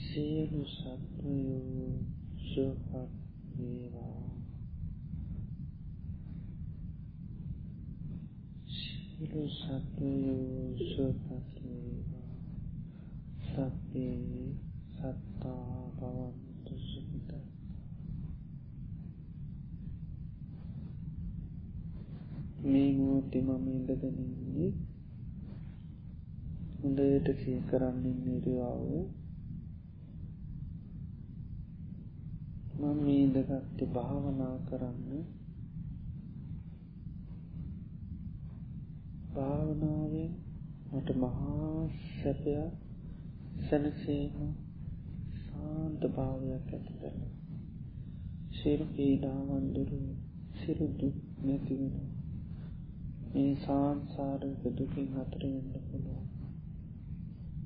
සියලු 0.03 0.65
සත්වයෝ 0.69 1.95
සුවපත් 2.45 3.20
වේවා 3.61 4.29
සියලු 8.71 9.43
සත්වයෝ 9.51 10.77
සුවපත් 10.87 11.57
වේවා 11.63 12.35
සබ්බේ 13.47 14.47
සත්තා 14.91 15.79
පවන්තු 15.95 16.75
සුපිතත්තා 16.83 17.45
මේ 22.65 22.91
මෝති 22.95 23.39
මම 23.41 23.67
ඉඳදනන්නේ 23.71 24.71
හොඳට 26.79 27.29
සිය 27.39 27.59
කරන්න 27.69 28.15
නිරවාව 28.25 29.20
මම 32.81 33.01
ඉදගත්ත 33.13 33.79
භාවනා 33.91 34.57
කරන්න 34.67 35.25
භාවනාවෙන් 39.33 40.33
මට 40.91 41.09
මහා 41.17 41.83
සැපයක් 42.13 42.73
සැනසේම 43.67 44.55
සාන්ත 45.43 46.01
භාවයක් 46.13 46.71
ඇති 46.71 46.95
කරන 46.97 47.21
සිරු 48.53 48.87
පීඩාවන්දුරු 48.95 50.01
සිරුදු 50.57 51.09
නැතිවෙනවා 51.43 52.11
මේ 53.33 53.53
සාන්සාරක 53.59 54.63
දුකින් 54.73 55.11
අතරෙන්න්න 55.19 55.69
පුළුවන්. 55.83 56.27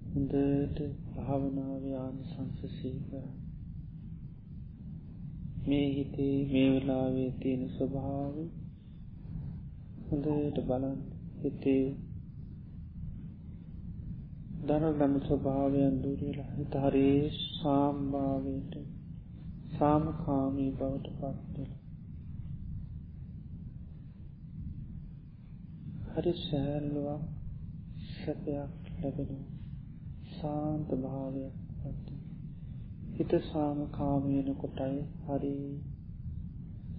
හොඳට 0.09 0.79
භාවනාව 1.12 1.85
ආනිසංස 1.96 2.59
සීකර 2.74 3.24
මේ 5.64 5.88
හිතේ 5.90 6.37
මේ 6.46 6.68
වෙලාවේ 6.70 7.31
තියෙන 7.38 7.62
ස්වභාව 7.68 8.35
හොඳට 10.07 10.59
බලන් 10.64 10.98
හිතේ 11.40 11.85
දරගම 14.66 15.14
ස්වභාවයන් 15.20 15.96
දුරලා 16.03 16.50
හිත 16.53 16.77
හරේ 16.83 17.22
සාම්භාවයට 17.38 18.77
සාමකාමී 19.74 20.70
බවට 20.72 21.16
පත්වෙල 21.16 21.72
හරි 26.11 26.33
සෑල්ලුවක් 26.40 27.22
සැපයක් 28.14 28.72
ලැබෙනවා. 28.94 29.44
සාන්ත 30.35 30.88
භාවයක්. 30.98 31.55
පත් 31.55 31.63
හිත 33.14 33.33
සාමකාමයන 33.42 34.48
කොටයි 34.57 35.03
හරි 35.24 35.50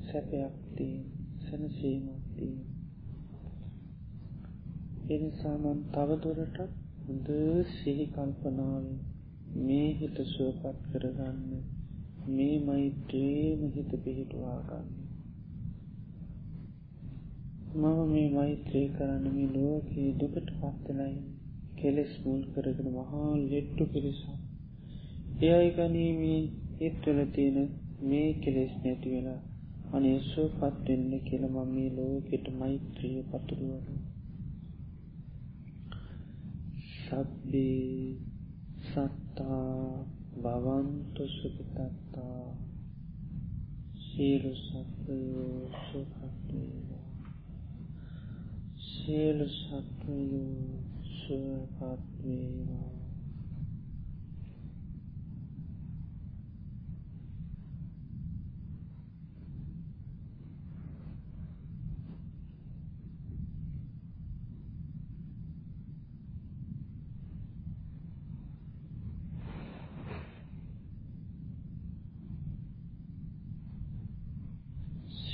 සැපයක්තිී 0.05 0.99
සැනසීමක්තිී 1.41 2.59
එනිසාමන් 5.09 5.81
තවදුරටත් 5.91 6.61
හොඳ 7.01 7.27
සිහි 7.71 8.05
කල්පනාවෙන් 8.11 8.87
මේ 9.63 9.89
හිත 9.97 10.23
සුවපත් 10.27 10.79
කරගන්න 10.87 11.41
මේ 12.31 12.55
මෛත්‍රේම 12.63 13.67
හිත 13.73 13.91
පිහිටවාගන්න 13.99 14.89
මම 17.75 18.01
මේ 18.09 18.27
මෛත්‍රී 18.31 18.87
කරන්න 18.93 19.29
මේ 19.33 19.53
ලෝකයේ 19.53 20.17
දුකට 20.19 20.57
පත්වලයි 20.57 21.21
කෙලෙස් 21.77 22.19
මුල් 22.23 22.43
කරගෙන 22.51 22.91
මහා 22.93 23.31
ලෙට්ටු 23.43 23.91
පිරිසා 23.91 24.41
එයයි 25.35 25.71
ගනීමේ 25.71 26.41
හිත්වල 26.79 27.19
තියෙන 27.29 27.69
මේ 28.01 28.27
කෙලෙස් 28.35 28.73
නැති 28.83 29.09
වෙලා 29.09 29.41
අනේ 29.91 30.19
සුවපත්වෙන්න 30.25 31.11
කියලම 31.23 31.57
මේ 31.69 31.89
ලෝකෙට 31.91 32.45
මෛත්‍රිය 32.53 33.19
පතුරුවන 33.25 33.97
සබ්බේ 36.95 38.15
සත්තා 38.85 39.67
භවන්තු 40.37 41.23
සුපිතත්තා 41.29 42.41
සීලු 44.05 44.53
සත්වයෝ 44.57 45.61
සුපත්වේවා 45.81 47.05
සියලු 48.81 49.47
සත්වයෝ 49.51 50.75
සුවපත්වේවා 51.15 52.95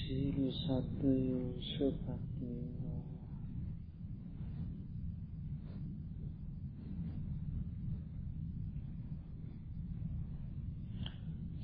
සියලු 0.01 0.51
සත්වයෝ 0.53 1.49
සුවපත්වේවා 1.63 3.03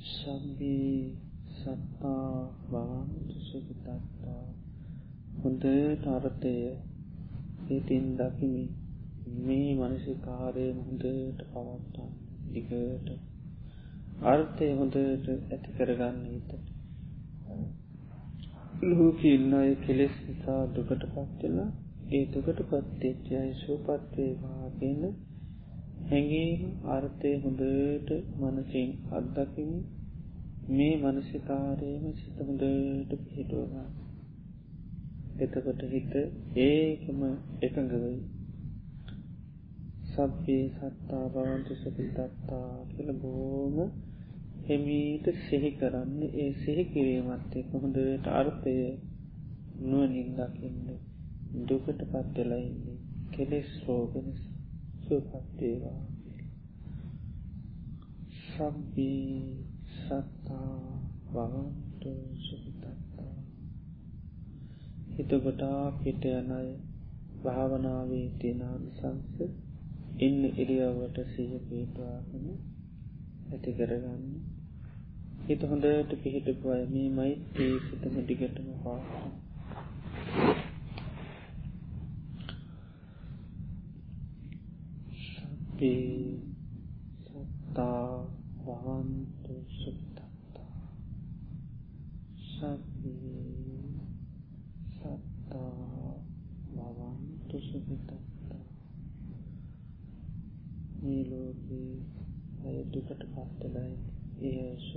සබ්බේ 0.09 1.17
සත්තා 1.53 2.31
භවන්තු 2.63 3.37
සුගතත්තා 3.41 4.45
හොඳ 5.77 6.05
අර්ථය 6.07 6.53
ඉතින් 7.69 8.05
දකිමි. 8.15 8.63
මේ 9.39 9.71
මනසිකාරය 9.75 10.65
හොඳට 10.75 11.03
පවත්තා 11.49 12.09
දිගට 12.47 13.09
අර්ථය 14.23 14.69
හොඳට 14.73 15.27
ඇති 15.51 15.75
කරගන්න 15.77 16.23
හිතට 16.25 16.51
ලෝක 18.89 19.21
ඉන්න 19.25 19.53
අය 19.53 19.71
කෙලෙස් 19.75 20.15
නිසා 20.23 20.63
දුකට 20.67 21.03
පත්වෙලා 21.11 21.69
ඒ 22.11 22.23
දුකට 22.25 22.59
පත්තේච්චයයි 22.63 23.53
සූපත්වේවාගෙන 23.55 25.03
හැඟීම 26.07 26.89
අර්ථය 26.89 27.31
හොඳට 27.37 28.09
මනසින් 28.39 28.89
අත්දකිමි. 29.11 29.79
මේ 30.69 30.95
මනසිකාරයම 30.97 32.05
සිත 32.15 32.37
හොඳට 32.41 33.11
පිහිටුවවා 33.21 34.06
එතකොට 35.37 35.81
හිත 35.87 36.13
ඒකම 36.61 37.19
එකඟවයි 37.61 38.17
සබ්බේ 40.11 40.65
සත්තා 40.71 41.25
බවන්තු 41.29 41.73
සපිතත්තා 41.75 42.69
කියල 42.87 43.09
බෝම 43.15 43.75
හෙමීට 44.63 45.27
සිහි 45.41 45.71
කරන්න. 45.73 46.21
ඒ 46.35 46.51
සිහි 46.55 46.83
කිරීමත් 46.87 47.53
එක 47.55 47.69
හොඳට 47.75 48.27
අර්ථය 48.33 48.75
නුවනින් 49.81 50.29
දකින්න 50.35 50.87
දුකට 51.63 52.01
පත්වෙලයින්නේ 52.05 52.97
කෙලෙස් 53.31 53.69
රෝගන 53.83 54.29
සුපත්තේවා 55.03 56.01
සබ්බී 58.39 59.35
සත්තා 59.95 60.73
වහන්තු 61.31 62.11
සුපිතත්තා 62.39 62.66
හිතගොටා 65.17 65.83
පිට 65.97 66.25
යනය 66.31 66.67
භාවනාවේ 67.43 68.27
තිනානිසංස 68.39 69.41
ඉන්න 70.19 70.41
ඉරියවට 70.55 71.17
සිහ 71.29 71.51
පීටවාගෙන 71.65 72.45
ඇති 73.47 73.71
කරගන්න. 73.73 74.23
හිත 75.43 75.61
හොඳට 75.65 76.11
පිහිටපු 76.19 76.67
අය 76.69 76.83
මේ 76.87 77.09
මෛත්‍රී 77.11 77.75
සිතම 77.81 78.15
දිගටම 78.25 78.69
පාස 78.79 79.05
සබ්බේ 85.19 86.39
සත්තා 87.21 88.09
වහන්තු 88.65 89.55
සුත්තත්තා 89.73 90.81
සබ්බේ 92.47 93.57
සත්තා 94.91 95.71
වහන්තු 96.75 97.57
සුපිතත්තා 97.61 98.63
මේ 100.99 101.23
ලෝකේ 101.25 101.91
අය 102.65 102.77
දුකට 102.89 103.21
පත්තලයි 103.31 103.93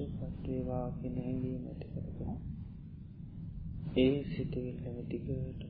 ඒ 0.00 0.08
සුපත්වේවා 0.10 0.86
කෙන 0.96 1.16
හැඟීම 1.18 1.64
ඇති 1.66 1.88
කරගෙන 1.92 2.38
ඒ 3.96 4.16
සිතවිල්ලම 4.26 4.96
දිගට 5.08 5.69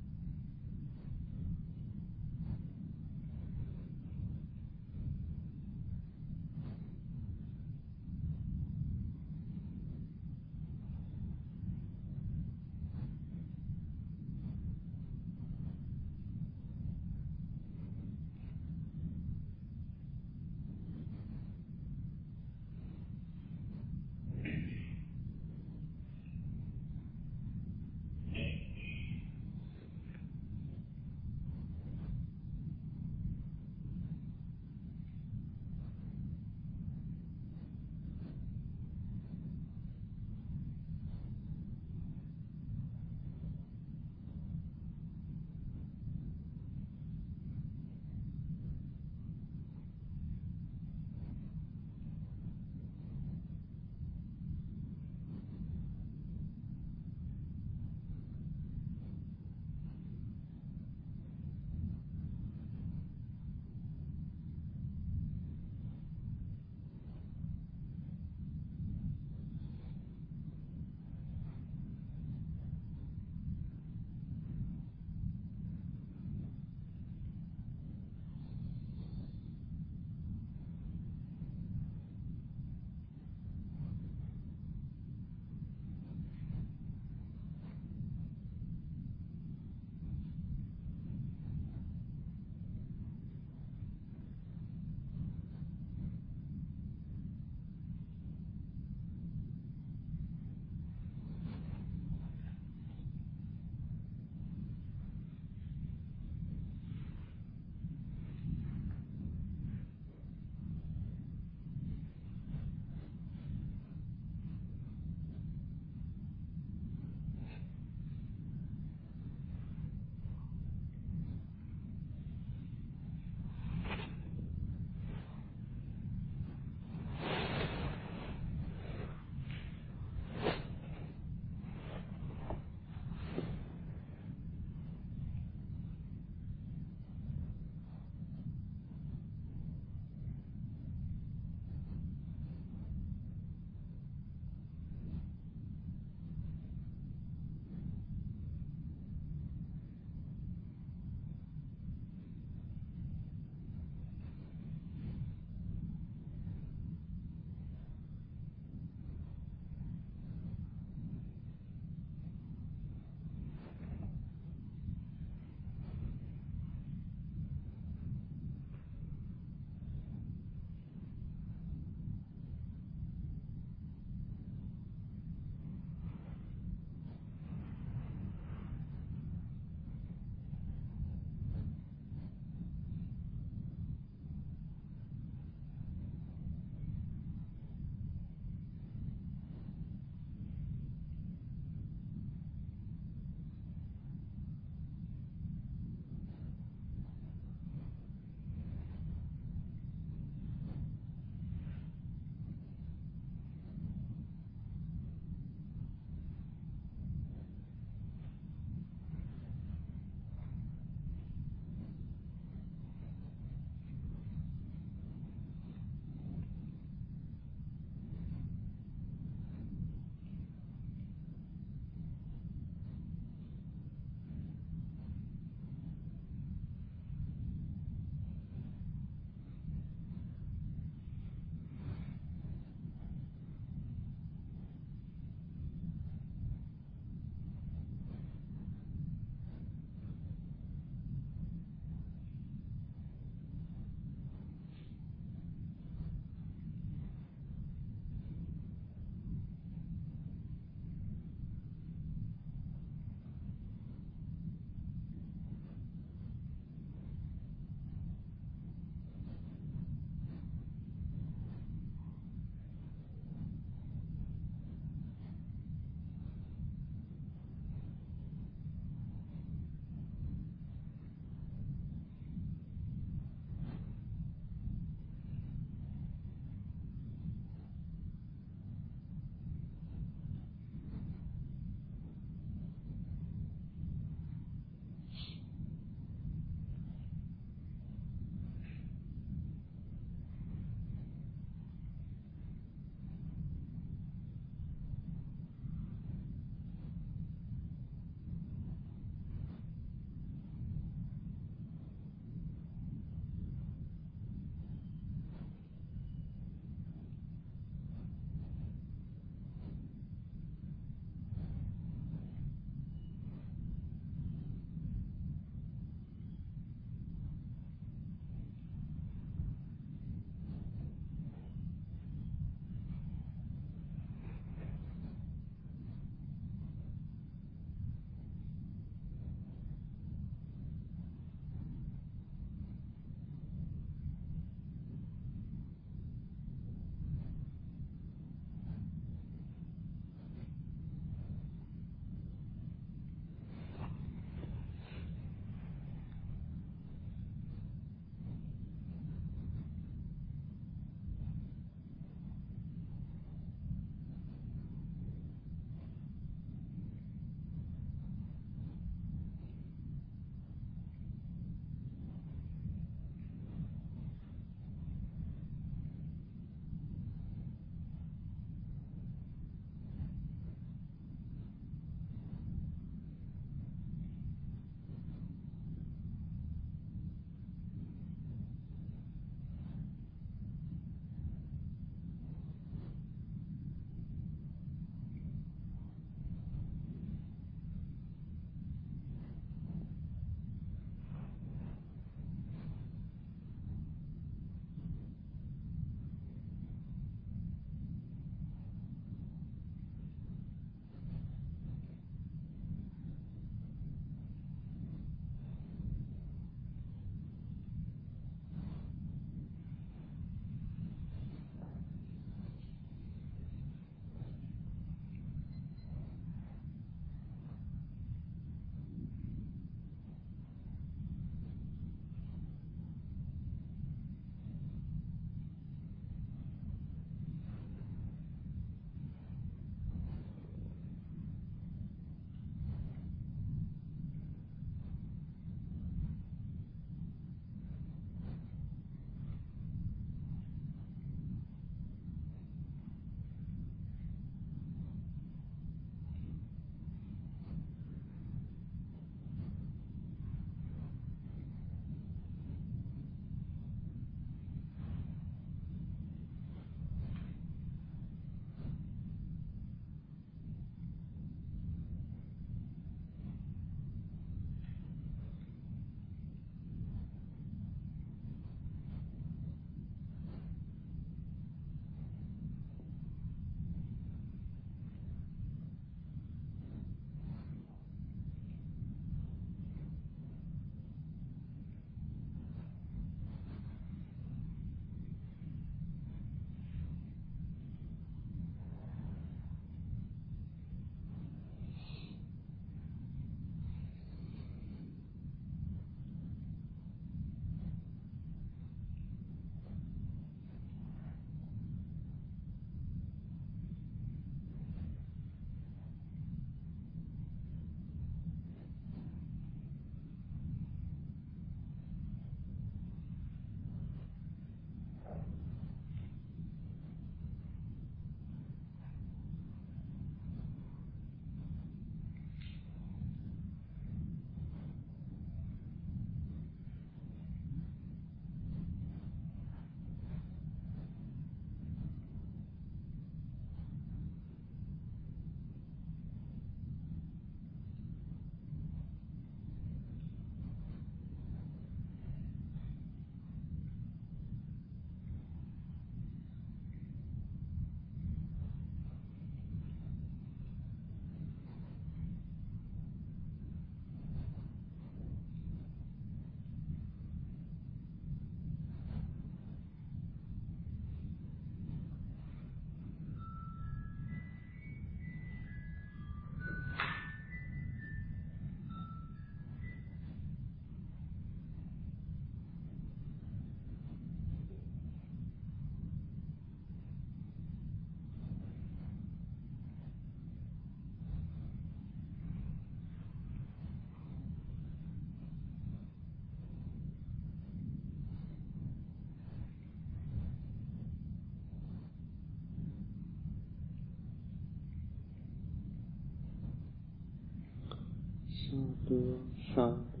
සාතු 598.48 598.98
සාතු 599.46 600.00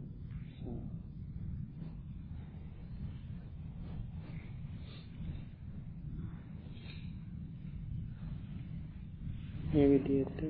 මේ 9.70 9.86
විදියට 9.86 10.40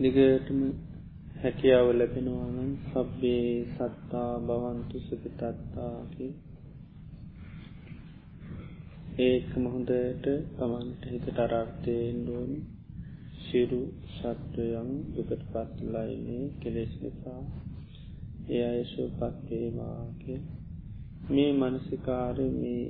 දිගටම 0.00 0.60
හැකියාව 1.36 1.88
ලැබෙනවානම් 1.92 2.70
සබ්බේ 2.88 3.48
සත්තා 3.70 4.32
බවන්තු 4.40 4.96
සුපිතත්තාකි. 4.98 6.28
ඒකම 9.20 9.64
හොඳට 9.68 10.30
තමන්ට 10.54 11.02
හිත 11.06 11.26
ටරර්ථයෙන් 11.28 12.22
ඩෝනි 12.22 12.60
සිරු 13.42 13.82
සත්වයන් 14.20 14.88
දුකට 15.12 15.42
පත්ලයිනේ 15.48 16.44
කෙලෙස් 16.60 16.92
නිසා. 17.02 17.42
ඒ 18.50 18.62
අයශෝ 18.64 19.08
පත්වේවාගේ 19.16 20.38
මේ 21.30 21.52
මනසිකාර 21.54 22.38
මේ 22.54 22.84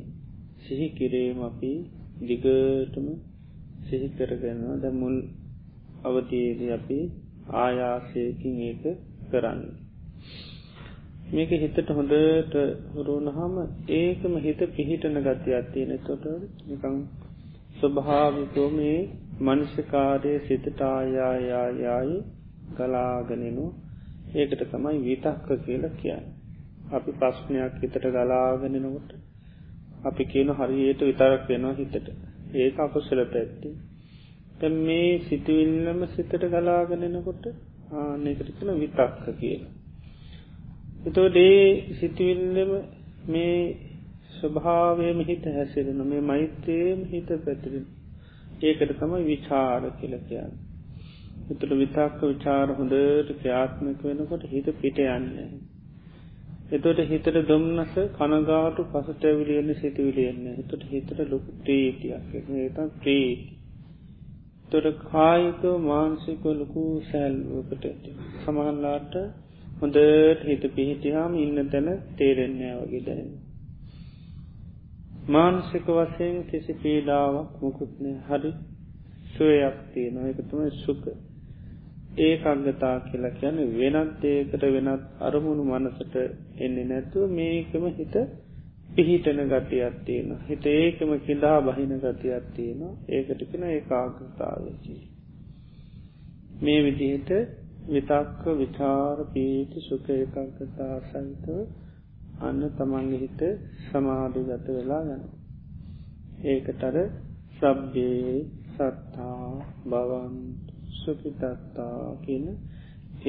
සිහි 0.63 0.89
කිරේම 0.91 1.41
අපි 1.43 1.73
දිගටම 2.23 3.07
සිහිකරගන්නවා 3.83 4.77
ද 4.79 4.93
මුල් 4.93 5.17
අවතියේද 6.05 6.61
අපි 6.71 6.99
ආයාසයකින් 7.57 8.57
ඒක 8.63 8.85
කරන්න. 9.29 9.63
මේක 11.31 11.51
හිතට 11.57 11.91
හොඳට 11.91 12.55
හුරුණහම 12.93 13.55
ඒකම 13.93 14.35
හිත 14.41 14.61
පිහිටන 14.73 15.17
ගති 15.23 15.51
අත්තියෙන 15.55 15.93
තොට 16.01 16.25
නිකං 16.67 16.97
ස්වභාවිකෝ 17.77 18.69
මේ 18.73 18.99
මනුෂකාරය 19.41 20.33
සිතට 20.41 20.81
ආයායායායි 20.85 22.17
ගලාගනෙනු. 22.75 23.67
ඒකට 24.35 24.63
තමයි 24.67 24.99
විතක්ක 25.01 25.49
කියල 25.65 25.85
කියන්න. 25.97 26.27
අපි 26.91 27.11
ප්‍රශ්නයක් 27.15 27.79
හිතට 27.81 27.97
ගලාගෙනනකොට 28.09 29.11
අපි 30.05 30.25
කියන 30.27 30.51
හරියට 30.55 31.01
විතරක් 31.03 31.43
වෙනවා 31.49 31.75
හිතට. 31.75 32.09
ඒක 32.55 32.79
අපසල 32.79 33.21
පැත්ති. 33.27 33.71
තැ 34.59 34.71
මේ 34.81 35.11
සිතුවිල්ලම 35.25 36.01
සිතට 36.09 36.45
ගලාගෙනනකොට 36.47 37.45
ආනෙකට 37.95 38.51
කළ 38.57 38.73
විතක්ක 38.77 39.25
කියලා. 39.37 39.73
එතෝ 41.07 41.29
දේ 41.31 41.63
සිතුවිල්ලම 41.95 42.73
මේ 43.29 43.57
ස්වභාවයම 44.35 45.25
හිත 45.25 45.49
හැසිරෙන 45.51 46.05
මේ 46.07 46.23
මෛත්‍රයම 46.23 47.01
හිත 47.07 47.33
පැතිරෙන 47.45 47.87
ඒකට 48.63 48.93
තමයි 48.97 49.21
විචාර 49.25 49.83
කියල 49.97 50.15
කියන්න. 50.25 50.55
එතුළ 51.49 51.75
විතක්ක 51.77 52.25
විචාර 52.25 52.75
හොඳට 52.75 53.31
ක්‍යාත්මක 53.39 54.03
වෙනකොට 54.05 54.49
හිත 54.49 54.69
පිට 54.79 54.99
යන්නේ. 55.07 55.49
එතොට 56.71 57.01
හිතට 57.07 57.31
දුම්න්නස 57.47 57.95
කනගාටු 58.15 58.89
පසට 58.89 59.25
ඇවිලියන්න 59.27 59.73
සිතිවිලියන්න 59.77 60.45
එතොට 60.55 60.85
හිතට 60.89 61.25
ලොකු 61.27 61.57
ප්‍රීතියක් 61.61 62.37
ඒත 62.59 62.79
ප්‍රීති 62.99 63.59
තොර 64.71 64.85
කායික 65.05 65.63
මාන්සික 65.83 66.45
ලොකු 66.55 66.83
සැල්වකට 67.05 67.85
ඇති. 67.85 68.11
සමහල්ලාට 68.41 69.15
හොඳට 69.79 70.45
හිත 70.45 70.65
පිහිටිහාම 70.73 71.33
ඉන්න 71.39 71.59
තැන 71.69 71.89
තේරෙන්නේ 72.17 72.75
වගේ 72.81 73.01
දැන. 73.07 73.31
මානසික 75.29 75.87
වසයෙන් 75.89 76.45
කිසි 76.45 76.73
පීඩාවක් 76.77 77.51
මොකුත්නය 77.61 78.13
හරි. 78.27 78.53
සුවයක් 79.31 79.77
තියෙනවා. 79.93 80.29
එකතුම 80.29 80.71
සුක 80.77 81.03
ඒ 82.19 82.35
අගතා 82.45 82.95
කියලා 83.03 83.33
කියන 83.33 83.59
වෙනත් 83.75 84.25
ඒකට 84.27 84.63
වෙනත් 84.69 85.03
අරමුණු 85.21 85.65
මනසට 85.67 86.15
එන්නේ 86.59 86.87
නැතුව 86.87 87.31
මේකම 87.33 87.85
හිත 87.93 88.17
පිහිටන 88.91 89.43
ගතියක් 89.47 90.01
තියෙන 90.05 90.31
හිත 90.43 90.65
ඒකම 90.69 91.13
කිඩා 91.21 91.59
බහින 91.63 91.93
ගතියක් 91.99 92.47
තියෙන 92.53 92.81
ඒකට 93.11 93.45
කෙන 93.51 93.67
ඒ 93.67 93.79
ආගතාවකි 93.93 94.97
මේ 96.61 96.81
විදිහට 96.81 97.31
විතක්ක 97.89 98.43
විචාර 98.57 99.19
පීති 99.29 99.79
සුක 99.83 100.11
ඒකගතා 100.11 100.97
සහිතව 101.05 101.49
අන්න 102.41 102.63
තමන්ගේ 102.73 103.19
හිත 103.19 103.41
සමාධි 103.85 104.43
ගත 104.45 104.67
වෙලා 104.71 105.03
යන 105.09 105.23
ඒකටර 106.47 106.97
සබ්බේ 107.57 108.35
සත්තා 108.71 109.41
බවන් 109.87 110.37
සුපිතත්තා 111.01 111.99
කියන 112.23 112.47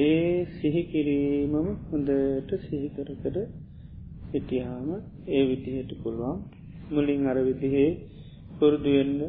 ඒ 0.00 0.46
සිහිකිරීමම 0.52 1.68
හොඳට 1.84 2.50
සිහිකර 2.62 3.08
කර 3.18 3.36
හිටියාම 4.30 4.88
ඒ 5.28 5.42
විදිහට 5.44 5.92
පුළුවන්. 6.02 6.38
මුලින් 6.90 7.26
අර 7.26 7.38
විදිහේ 7.40 7.90
පුරුදුවෙන්න 8.54 9.20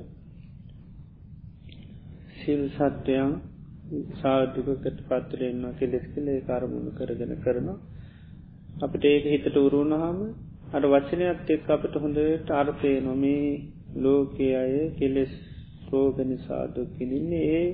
සිල් 2.36 2.62
සත්‍යයන් 2.72 3.32
සාධකකට 4.16 4.98
පත්තරෙන්න්න 5.02 5.76
කෙලෙස් 5.76 6.06
කලේ 6.12 6.40
කරමුණු 6.44 6.92
කරගෙන 6.94 7.34
කරනවා. 7.40 7.78
අපට 8.78 9.04
ඒක 9.06 9.26
හිතට 9.26 9.58
උරුණහම 9.58 10.20
අට 10.72 10.86
වචනයක් 10.88 11.50
එක් 11.50 11.68
අපට 11.70 11.96
හොඳට 11.98 12.54
අර්ථය 12.54 12.94
නොමේ 13.02 13.50
ලෝකය 13.98 14.48
අය 14.56 14.76
කෙලෙස් 14.94 15.34
රෝග 15.88 16.18
නිසාදුක්කිනින්නේ 16.24 17.50
ඒ 17.54 17.68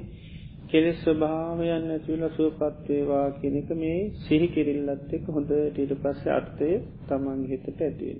කෙලෙස් 0.67 0.97
ස්වභාවයන් 1.01 1.85
ඇතිවල 1.87 2.23
සුවපත්වේවා 2.31 3.27
කෙනෙක 3.37 3.69
මේ 3.75 3.99
සිහි 4.19 4.47
කිරිල්ලත් 4.49 5.13
එක් 5.13 5.23
හොඳ 5.29 5.51
ටීට 5.51 5.93
පස්ස 5.97 6.27
අර්ථය 6.29 6.71
තමන් 7.05 7.39
හිතට 7.45 7.79
ඇතිවෙන. 7.79 8.19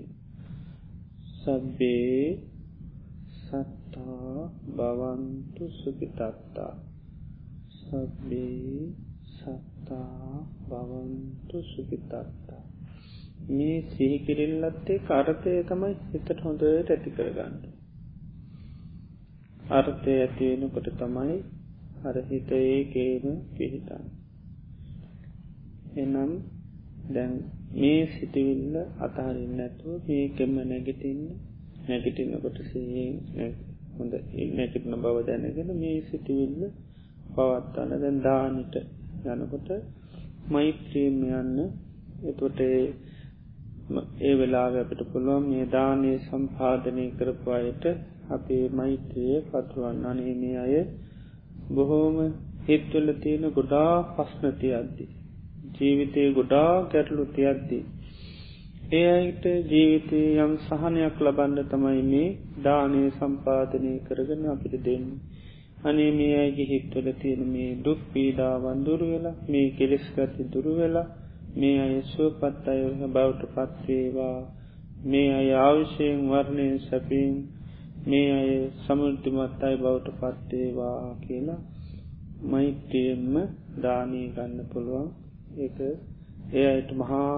සබ්බේ 1.36 2.24
සත්තා 3.40 4.34
බවන්තු 4.72 5.64
සුපිතත්තා 5.74 6.72
සබ්බේ 7.80 8.82
සත්තා 9.34 10.32
බවන්තු 10.66 11.62
සුපිතත්තා 11.66 12.49
මේ 13.48 13.76
සිහිකිරිල්ලත්තේ 13.88 14.98
කරතය 15.04 15.52
තමයි 15.64 15.92
හිතට 16.06 16.40
හොඳට 16.40 16.64
ඇති 16.88 17.10
කරගන්න. 17.12 17.54
අර්ථය 19.72 20.12
ඇතිවෙනකොට 20.16 20.88
තමයි 20.96 21.36
අර 22.04 22.16
හිත 22.26 22.50
ඒකේම 22.54 23.24
පිහිටන්. 23.52 24.04
එනම් 25.96 26.32
දැන් 27.10 27.32
මේ 27.72 28.00
සිටිවිල්ල 28.10 28.76
අතහරින් 29.00 29.52
නැතුව 29.56 30.06
මේකෙම 30.06 30.54
නැගිටින්න 30.64 31.22
නැගිටින්නකොට 31.86 32.58
සයෙන් 32.64 33.14
හොඳ 33.94 34.12
නැකිටන 34.52 34.94
බව 34.98 35.16
දැනගෙන 35.26 35.70
මේ 35.76 35.98
සිටිවිල්ල 36.04 36.62
පවත්වන්න 37.30 38.00
දැන් 38.00 38.18
දානිට 38.22 38.74
යනකොට 39.26 39.70
මෛත්‍රීම 40.48 41.16
යන්න 41.32 41.58
එතොට 42.24 42.60
ඒ 44.20 44.34
වෙලාව 44.34 44.74
අපට 44.76 45.00
පුළුවන් 45.10 45.46
මේ 45.46 45.66
දානය 45.68 46.10
සම්පාධනය 46.24 47.04
කරපු 47.16 47.48
අයට 47.52 47.84
අපේ 48.30 48.64
මෛත්‍රයේ 48.72 49.38
පතුරුවන් 49.46 49.98
අනේමේ 50.04 50.56
අය 50.56 50.74
බොහෝම 51.70 52.18
හිත්වල 52.66 53.08
තියෙන 53.18 53.46
ගොඩා 53.50 53.94
පස්නති 54.14 54.68
අද්දි. 54.72 55.06
ජීවිතය 55.74 56.22
ගොඩා 56.32 56.72
ගැටලු 56.88 57.24
තියද්දී. 57.30 57.84
ඒ 58.92 59.08
අයිට 59.08 59.44
ජීවිතය 59.68 60.20
යම් 60.38 60.52
සහනයක් 60.60 61.16
ලබන්න 61.20 61.68
තමයි 61.68 62.02
මේ 62.04 62.28
දානය 62.62 63.02
සම්පාධනය 63.12 63.92
කරගන්න 64.06 64.44
අපිට 64.48 64.76
දෙන්න. 64.82 65.06
අනේ 65.84 66.10
මේ 66.12 66.34
අයගේ 66.36 66.66
හිත්වල 66.66 67.08
තියෙන 67.18 67.42
මේ 67.48 67.70
දුක් 67.80 68.00
පීඩාවන් 68.12 68.84
දුරුවෙලා 68.84 69.36
මේ 69.48 69.66
කෙලෙස්ගති 69.72 70.48
දුරුවෙලා 70.52 71.08
මේ 71.54 71.78
අය 71.78 71.96
සුවපත් 72.06 72.64
අය 72.66 72.82
බවට 73.08 73.42
පත්වේවා 73.54 74.38
මේ 75.04 75.30
අය 75.34 75.48
ආවිශයෙන් 75.56 76.18
වර්ණය 76.28 76.68
සැපීම් 76.80 77.34
මේ 78.06 78.28
අය 78.32 78.52
සමුෘතිමත් 78.82 79.62
අයි 79.62 79.76
බවට 79.76 80.08
පත්තේවා 80.20 81.00
කියලා 81.20 81.60
මෛත්‍රියෙන්ම 82.44 83.34
දානී 83.82 84.28
ගන්න 84.28 84.70
පුළුවන් 84.72 85.08
ඒක 85.58 85.78
ඒ 86.52 86.66
අයට 86.66 86.90
මහා 86.94 87.34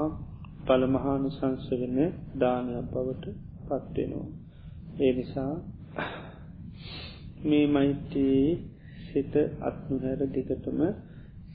පළමහානු 0.64 1.28
සංසවෙන 1.30 1.98
දානයක් 2.38 2.86
බවට 2.90 3.24
පත්වෙනවා. 3.66 4.28
ඒ 4.98 5.12
නිසා 5.12 5.54
මේ 7.44 7.66
මෛත්‍රී 7.68 8.46
සිත 9.04 9.34
අත්නුහැර 9.62 10.20
දිගටම 10.28 10.80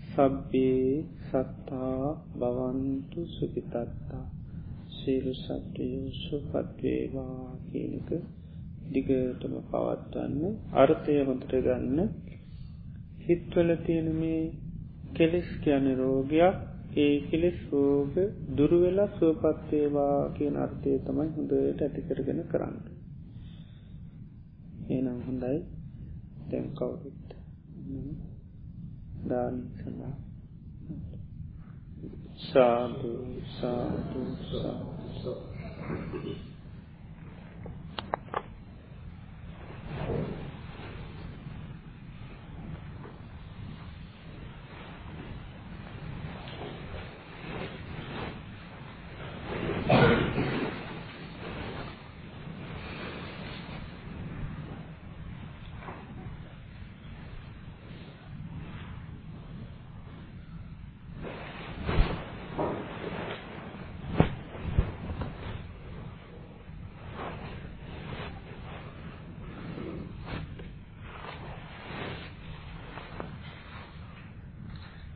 සබ්බේ 0.08 0.88
සත්තා 1.28 2.10
බවන්තු 2.36 3.20
සුපිතත්තා 3.30 4.26
සීලු 4.98 5.34
සත්‍යයෝ 5.36 6.10
සුපත්වේවා 6.20 7.46
කියනක 7.68 8.10
දිගටම 8.90 9.54
පවත්වන්න 9.66 10.56
අර්ථය 10.76 11.16
හොඳට 11.24 11.54
ගන්න. 11.58 12.00
හිත්වල 13.20 13.72
තියෙන 13.86 14.10
මේ 14.16 14.42
කෙලෙස් 15.14 15.50
කියන 15.60 15.88
රෝගයක්. 15.96 16.58
ඒ 16.98 17.16
කෙලෙස් 17.26 17.58
රෝග 17.72 18.14
දුරුවෙලා 18.58 19.10
සුවපත්තේවා 19.16 20.20
කියන 20.32 20.56
අර්ථය 20.58 21.00
තමයි 21.02 21.28
හොඳට 21.32 21.82
ඇතිකරගෙන 21.82 22.42
කරන්න. 22.46 22.78
ඒනම් 24.90 25.20
හොඳයි. 25.22 25.58
තැම් 26.48 26.68
කවුරුත් 26.74 27.28
දාන 29.26 29.56
සඳහා 29.76 30.27
සාධු 32.38 33.12
සාධු 33.60 34.22
සාධ 34.52 36.47